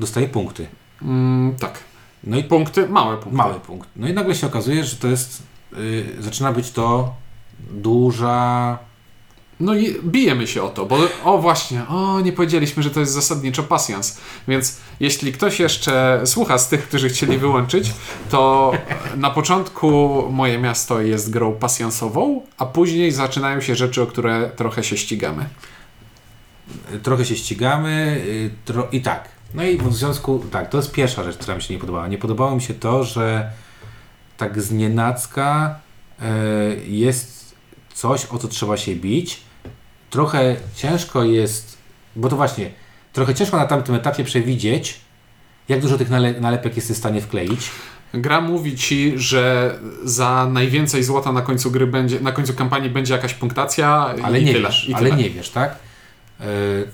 [0.00, 0.66] dostaje punkty.
[1.02, 1.78] Mm, tak.
[2.24, 3.36] No i punkty, małe punkty.
[3.36, 3.88] Mały punkt.
[3.96, 5.42] No i nagle się okazuje, że to jest,
[5.72, 7.14] yy, zaczyna być to
[7.70, 8.78] duża
[9.60, 13.12] no i bijemy się o to, bo o właśnie, o nie powiedzieliśmy, że to jest
[13.12, 14.20] zasadniczo pasjans.
[14.48, 17.92] Więc jeśli ktoś jeszcze słucha z tych, którzy chcieli wyłączyć,
[18.30, 18.72] to
[19.16, 24.84] na początku moje miasto jest grą pasjansową, a później zaczynają się rzeczy, o które trochę
[24.84, 25.48] się ścigamy.
[27.02, 29.28] Trochę się ścigamy y, tro i tak.
[29.54, 32.08] No i w związku, tak, to jest pierwsza rzecz, która mi się nie podobała.
[32.08, 33.50] Nie podobało mi się to, że
[34.36, 35.78] tak znienacka
[36.20, 36.24] y,
[36.86, 37.54] jest
[37.94, 39.43] coś, o co trzeba się bić.
[40.14, 41.78] Trochę ciężko jest,
[42.16, 42.70] bo to właśnie,
[43.12, 45.00] trochę ciężko na tamtym etapie przewidzieć,
[45.68, 47.70] jak dużo tych nale nalepek jesteś w stanie wkleić.
[48.12, 53.14] Gra mówi ci, że za najwięcej złota na końcu gry będzie, na końcu kampanii będzie
[53.14, 54.68] jakaś punktacja Ale i nie tyle.
[54.68, 55.22] wiesz, i ale tyle.
[55.22, 55.76] nie wiesz, tak?
[56.40, 56.44] E,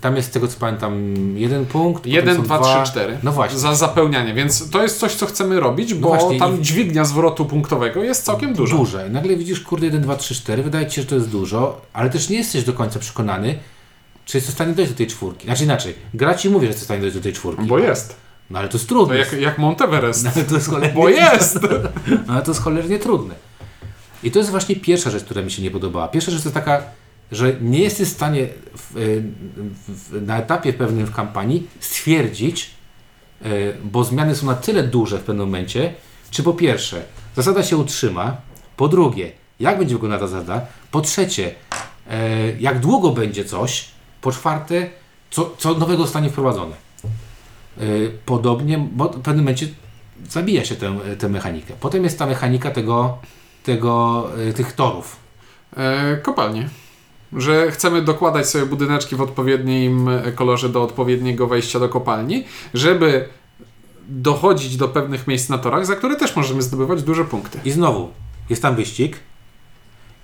[0.01, 1.97] Tam jest z tego co pamiętam jeden punkt.
[1.99, 2.83] potem 1, są 2, dwa.
[2.83, 3.17] 3, 4.
[3.23, 3.59] No właśnie.
[3.59, 7.45] Za zapełnianie, więc to jest coś, co chcemy robić, bo właśnie, tam i- dźwignia zwrotu
[7.45, 8.77] punktowego jest całkiem duża.
[8.77, 9.09] Duże.
[9.09, 12.09] Nagle widzisz, kurde, 1, 2, 3, 4, wydaje ci się, że to jest dużo, ale
[12.09, 13.57] też nie jesteś do końca przekonany,
[14.25, 15.45] czy jesteś w stanie dojść do tej czwórki.
[15.45, 17.63] Znaczy inaczej, gra ci mówi, że jesteś w stanie dojść do tej czwórki.
[17.65, 18.15] Bo jest.
[18.49, 19.17] No ale to jest To trudne.
[19.17, 20.23] jak, jak Monteverest.
[20.25, 21.59] No, to jest cholernie, Bo jest!
[22.27, 23.35] no, ale to jest cholernie trudne.
[24.23, 26.07] I to jest właśnie pierwsza rzecz, która mi się nie podobała.
[26.07, 26.83] Pierwsza rzecz to jest taka,
[27.31, 28.93] że nie jesteś w stanie w,
[29.87, 32.71] w, w, na etapie pewnym w kampanii stwierdzić,
[33.41, 33.47] e,
[33.83, 35.93] bo zmiany są na tyle duże w pewnym momencie,
[36.31, 37.03] czy po pierwsze
[37.35, 38.37] zasada się utrzyma,
[38.77, 41.55] po drugie jak będzie wyglądała ta zasada, po trzecie
[42.09, 43.87] e, jak długo będzie coś,
[44.21, 44.89] po czwarte
[45.31, 46.75] co, co nowego zostanie wprowadzone.
[47.77, 47.81] E,
[48.25, 49.67] Podobnie, bo w pewnym momencie
[50.29, 51.73] zabija się tę, tę mechanikę.
[51.79, 53.17] Potem jest ta mechanika tego,
[53.63, 55.15] tego, e, tych torów.
[55.77, 56.69] E, kopalnie.
[57.33, 63.25] Że chcemy dokładać sobie budyneczki w odpowiednim kolorze do odpowiedniego wejścia do kopalni, żeby
[64.09, 67.59] dochodzić do pewnych miejsc na torach, za które też możemy zdobywać duże punkty.
[67.65, 68.09] I znowu
[68.49, 69.19] jest tam wyścig.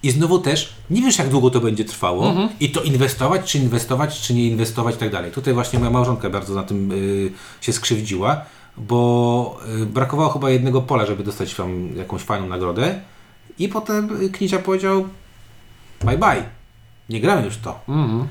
[0.04, 2.50] I znowu też nie wiesz, jak długo to będzie trwało Mhm.
[2.60, 5.32] i to inwestować, czy inwestować, czy nie inwestować i tak dalej.
[5.32, 7.32] Tutaj właśnie moja małżonka bardzo na tym y,
[7.62, 8.42] się skrzywdziła,
[8.78, 13.00] bo y, brakowało chyba jednego pola, żeby dostać tam jakąś fajną nagrodę
[13.60, 15.08] i potem Knicia powiedział
[16.04, 16.44] bye bye,
[17.10, 17.80] nie gramy już w to.
[17.90, 18.28] Mhm.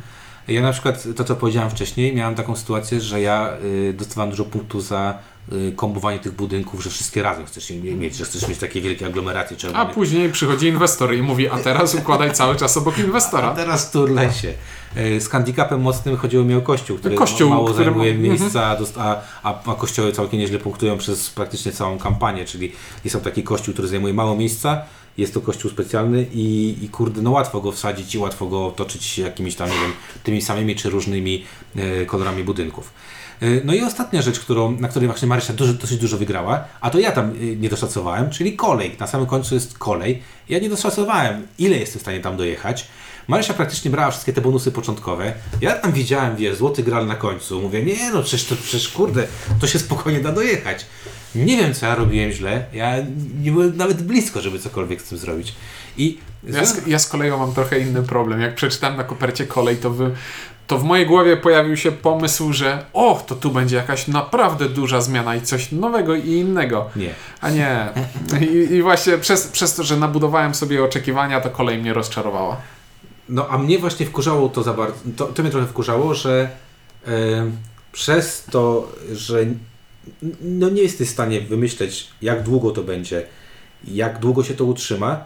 [0.48, 4.44] Ja na przykład, to co powiedziałem wcześniej, miałem taką sytuację, że ja y, dostawałem dużo
[4.44, 5.18] punktów za
[5.52, 9.06] y, kombowanie tych budynków, że wszystkie razem chcesz je mieć, że chcesz mieć takie wielkie
[9.06, 13.54] aglomeracje A później przychodzi inwestor i mówi, a teraz układaj cały czas obok A inwestora.
[13.54, 14.52] teraz turlaj się.
[14.96, 18.64] Y, Z handicapem mocnym chodziło mi o kościół, który Kościół, mało który zajmuje ma- miejsca,
[18.66, 22.72] a a, a, a kościoły całkiem nieźle punktują przez praktycznie całą kampanię, czyli
[23.04, 24.82] jest tam taki kościół, który zajmuje mało miejsca,
[25.18, 29.18] jest to kościół specjalny i, i kurde, no łatwo go wsadzić i łatwo go otoczyć
[29.18, 29.92] jakimiś tam, nie wiem,
[30.22, 31.44] tymi samymi czy różnymi
[31.76, 32.92] e, kolorami budynków.
[33.40, 36.90] E, No i ostatnia rzecz, którą, na której właśnie Marysia dużo, dosyć dużo wygrała, a
[36.90, 38.96] to ja tam e, nie doszacowałem, czyli kolej.
[39.00, 40.22] Na samym końcu jest kolej.
[40.48, 42.86] Ja nie doszacowałem, ile jestem w stanie tam dojechać.
[43.28, 45.32] Marysia praktycznie brała wszystkie te bonusy początkowe.
[45.60, 47.60] Ja tam widziałem, wiesz, złoty gral na końcu.
[47.60, 49.26] Mówię, nie no, przecież, to, przecież kurde,
[49.60, 50.86] to się spokojnie da dojechać.
[51.36, 52.64] Nie wiem, co ja robiłem źle.
[52.72, 52.96] Ja
[53.42, 55.54] nie byłem nawet blisko, żeby cokolwiek z tym zrobić.
[55.98, 56.18] I
[56.48, 58.40] Ja z, ja z koleją mam trochę inny problem.
[58.40, 60.10] Jak przeczytałem na kopercie kolej, to, wy,
[60.66, 65.00] to w mojej głowie pojawił się pomysł, że o, to tu będzie jakaś naprawdę duża
[65.00, 66.90] zmiana i coś nowego i innego.
[66.96, 67.10] nie.
[67.40, 67.88] A nie.
[68.40, 72.56] I, i właśnie przez, przez to, że nabudowałem sobie oczekiwania, to kolej mnie rozczarowała.
[73.28, 74.98] No, a mnie właśnie wkurzało to za bardzo.
[75.16, 76.50] To, to mnie trochę wkurzało, że
[77.06, 77.10] e,
[77.92, 79.46] przez to, że
[80.40, 83.26] no nie jesteś w stanie wymyśleć, jak długo to będzie,
[83.84, 85.24] jak długo się to utrzyma,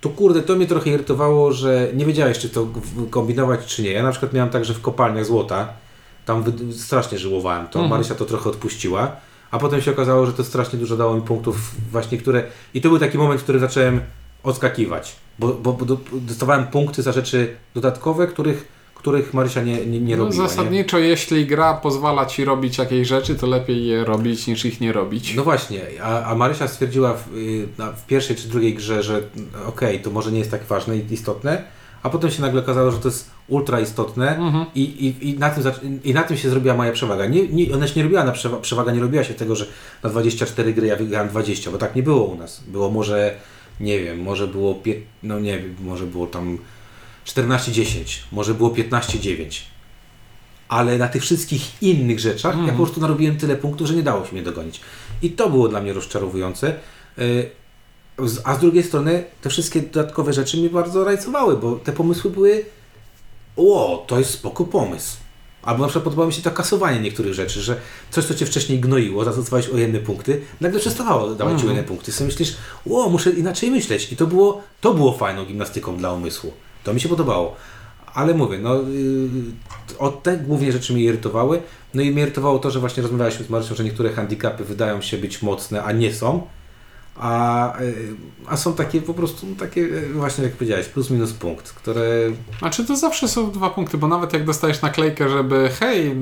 [0.00, 2.66] to kurde, to mnie trochę irytowało, że nie wiedziałeś, czy to
[3.10, 3.90] kombinować, czy nie.
[3.90, 5.72] Ja na przykład miałem tak, że w kopalniach złota
[6.24, 7.78] tam strasznie żyłowałem to.
[7.78, 7.90] Mhm.
[7.90, 9.16] Marysia to trochę odpuściła,
[9.50, 12.44] a potem się okazało, że to strasznie dużo dało mi punktów właśnie, które...
[12.74, 14.00] I to był taki moment, w którym zacząłem
[14.42, 18.68] odskakiwać, bo, bo, bo do- dostawałem punkty za rzeczy dodatkowe, których,
[19.00, 20.42] których Marysia nie, nie, nie No, robiła.
[20.44, 20.48] Nie?
[20.48, 24.92] zasadniczo, jeśli gra pozwala ci robić jakieś rzeczy, to lepiej je robić niż ich nie
[24.92, 25.34] robić.
[25.34, 29.50] No właśnie, a, a Marysia stwierdziła w, y, w pierwszej czy drugiej grze, że mm,
[29.66, 31.64] okej, to może nie jest tak ważne i istotne,
[32.02, 34.64] a potem się nagle okazało, że to jest ultra istotne Mhm.
[34.74, 35.64] i, i, i, na tym,
[36.04, 37.26] i na tym się zrobiła moja przewaga.
[37.26, 39.66] Nie, nie, ona się nie robiła na przewa- przewaga, nie robiła się tego, że
[40.02, 42.60] na 24 gry ja wygrałem 20, bo tak nie było u nas.
[42.66, 43.34] Było może,
[43.80, 46.58] nie wiem, może było, pie, no nie wiem, może było tam
[47.36, 49.60] 14-10, może było 15-9.
[50.68, 52.78] Ale na tych wszystkich innych rzeczach ja Mhm.
[52.78, 54.80] po prostu narobiłem tyle punktów, że nie dało się mnie dogonić.
[55.22, 56.74] I to było dla mnie rozczarowujące.
[58.18, 62.30] Z- A z drugiej strony te wszystkie dodatkowe rzeczy mnie bardzo rajcowały, bo te pomysły
[62.30, 62.64] były
[63.56, 65.16] o, to jest spoko pomysł.
[65.62, 67.76] Albo na przykład podobało mi się to kasowanie niektórych rzeczy, że
[68.10, 71.66] coś, co cię wcześniej gnoiło, za co dostawałeś o jedne punkty, nagle przestawało dawać ci
[71.66, 71.76] o Mhm.
[71.76, 72.12] jedne punkty.
[72.12, 72.56] Sobie myślisz,
[72.90, 74.12] o, muszę inaczej myśleć.
[74.12, 76.52] I to było, to było fajną gimnastyką dla umysłu.
[76.84, 77.56] To mi się podobało.
[78.14, 79.30] Ale mówię, no, yy,
[79.98, 81.62] o te głównie rzeczy mnie irytowały.
[81.94, 85.18] No i mnie irytowało to, że właśnie rozmawialiśmy z Marysią, że niektóre handicapy wydają się
[85.18, 86.46] być mocne, a nie są.
[87.16, 87.94] A, yy,
[88.46, 92.04] a są takie po prostu, no, takie yy, właśnie jak powiedziałeś, plus minus punkt, które
[92.58, 96.16] Znaczy to zawsze są dwa punkty, bo nawet jak dostajesz naklejkę, żeby hej,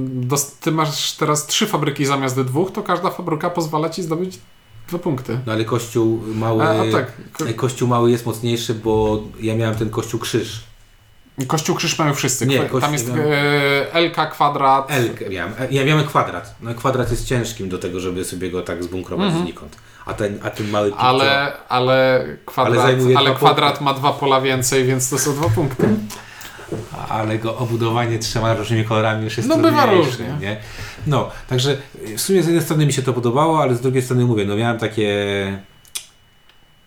[0.61, 4.39] ty masz teraz trzy fabryki zamiast dwóch, to każda fabryka pozwala ci zdobyć
[4.89, 5.39] dwa punkty.
[5.47, 9.75] No ale kościół mały, A, a tak, ko- kościół mały jest mocniejszy, bo ja miałem
[9.75, 10.61] ten kościół krzyż.
[11.47, 12.47] Kościół krzyż mają wszyscy.
[12.47, 13.25] Nie, kościół Tam jest miałem-
[13.93, 14.91] e, LK, kwadrat.
[14.91, 16.55] L, miałem, ja miałem kwadrat.
[16.61, 19.77] No, kwadrat jest ciężkim do tego, żeby sobie go tak zbunkrować znikąd.
[20.07, 24.41] A ten, a ten mały pik, Ale, ale kwadrat, Ale ale, kwadrat ma dwa pola
[24.41, 25.89] więcej, więc to są dwa punkty.
[27.09, 30.37] ale go obudowanie trzema różnymi kolorami już jest No, bywa trudniejsze, różnie.
[30.41, 30.57] Nie?
[31.09, 31.79] No, także
[32.17, 34.57] w sumie z jednej strony mi się to podobało, ale z drugiej strony mówię, no
[34.57, 35.09] miałem takie...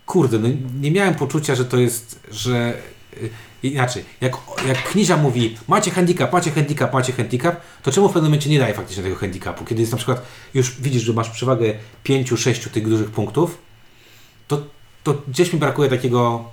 [0.06, 0.48] Kurde, no
[0.82, 2.74] nie miałem poczucia, że to jest, że...
[3.24, 3.30] y,
[3.64, 4.34] Inaczej, jak,
[4.68, 8.60] jak Knizia mówi, macie handicap, macie handicap, macie handicap, to czemu w pewnym momencie nie
[8.60, 9.66] daje faktycznie tego handicapu?
[9.66, 10.22] Kiedy jest na przykład,
[10.54, 11.74] już widzisz, że masz przewagę
[12.06, 13.58] 5-6 tych dużych punktów,
[14.48, 14.64] to,
[15.04, 16.46] to gdzieś mi brakuje takiego,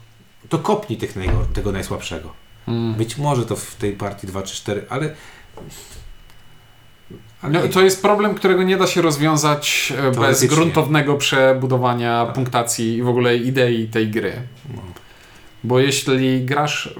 [0.48, 1.14] to kopnij tych,
[1.54, 2.32] tego najsłabszego.
[2.68, 2.94] Mm.
[2.94, 5.14] Być może to w tej partii 2 czy 4, ale.
[7.42, 13.02] No, to jest problem, którego nie da się rozwiązać e, bez gruntownego przebudowania punktacji i
[13.02, 14.32] w ogóle idei tej gry.
[14.74, 14.82] No.
[15.64, 16.94] Bo jeśli grasz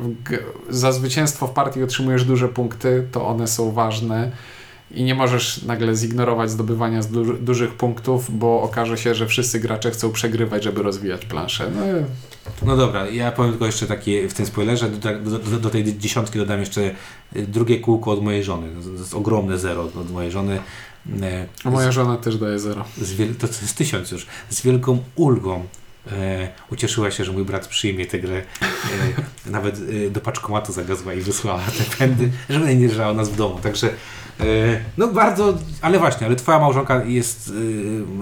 [0.68, 4.30] za zwycięstwo w partii otrzymujesz duże punkty, to one są ważne
[4.90, 9.60] i nie możesz nagle zignorować zdobywania z du dużych punktów, bo okaże się, że wszyscy
[9.60, 11.70] gracze chcą przegrywać, żeby rozwijać planszę.
[11.74, 11.80] No,
[12.66, 15.98] No dobra, ja powiem tylko jeszcze taki w tym spoilerze, do, do, do, do tej
[15.98, 16.80] dziesiątki dodam jeszcze
[17.36, 18.68] y, drugie kółko od mojej żony.
[18.84, 20.60] To jest ogromne zero od mojej żony.
[21.22, 22.84] E, a moja żona też daje zero.
[22.96, 24.26] z to, jest tysiąc już.
[24.50, 25.64] Z wielką ulgą
[26.12, 28.42] e, ucieszyła się, że mój brat przyjmie tę grę.
[29.46, 33.36] E, nawet e, do paczkomatu zawiozła i wysłała te pędy, żeby nie leżała nas w
[33.36, 33.58] domu.
[33.62, 33.90] Także
[34.98, 37.52] no bardzo, ale właśnie, ale twoja małżonka jest,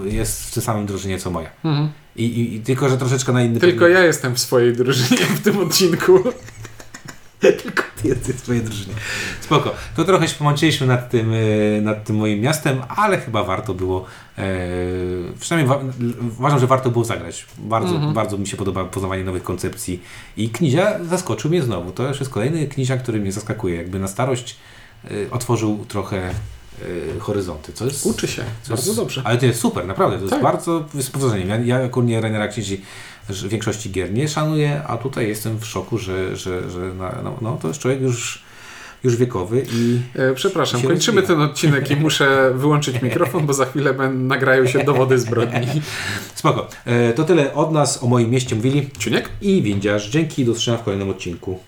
[0.07, 1.51] e, jest w tym samym drużynie co moja.
[1.65, 1.89] Mhm.
[2.17, 5.41] I, i, i tylko, że troszeczkę na inny Tylko ja jestem w swojej drużynie w
[5.41, 6.19] tym odcinku.
[7.41, 8.95] Tylko ty jesteś w swojej drużynie.
[9.41, 9.75] Spoko.
[9.97, 14.05] To trochę się pomączyliśmy nad tym, e, nad tym moim miastem, ale chyba warto było,
[14.39, 14.43] e,
[15.41, 15.85] przynajmniej wa-
[16.39, 17.47] uważam, że warto było zagrać.
[17.59, 18.15] Bardzo, Mhm.
[18.15, 20.03] bardzo mi się podoba poznawanie nowych koncepcji
[20.37, 21.93] i Knizia zaskoczył mnie znowu.
[21.93, 23.77] To już jest kolejny Knizia, który mnie zaskakuje.
[23.77, 24.57] Jakby na starość
[25.31, 27.73] otworzył trochę e, horyzonty.
[27.73, 28.45] Co jest, Uczy się.
[28.63, 29.23] co Bardzo jest, dobrze.
[29.25, 30.17] Ale to jest super, naprawdę.
[30.17, 30.43] To jest Tak.
[30.43, 31.49] bardzo z powodzeniem.
[31.67, 32.81] Ja, ja ogólnie Rainera Knizi
[33.31, 36.81] że większości gier nie szanuję, a tutaj jestem w szoku, że, że, że
[37.25, 38.43] no, no, to jest człowiek już,
[39.05, 41.39] już wiekowy i E, Przepraszam, kończymy rozwija.
[41.39, 45.67] ten odcinek i muszę wyłączyć mikrofon, bo za chwilę ben, nagrają się dowody zbrodni.
[46.35, 46.69] spoko.
[46.85, 49.29] E, to tyle od nas o moim mieście mówili Czuniek?
[49.41, 50.11] i Windziarz.
[50.11, 51.55] Dzięki, do zobaczenia w kolejnym odcinku.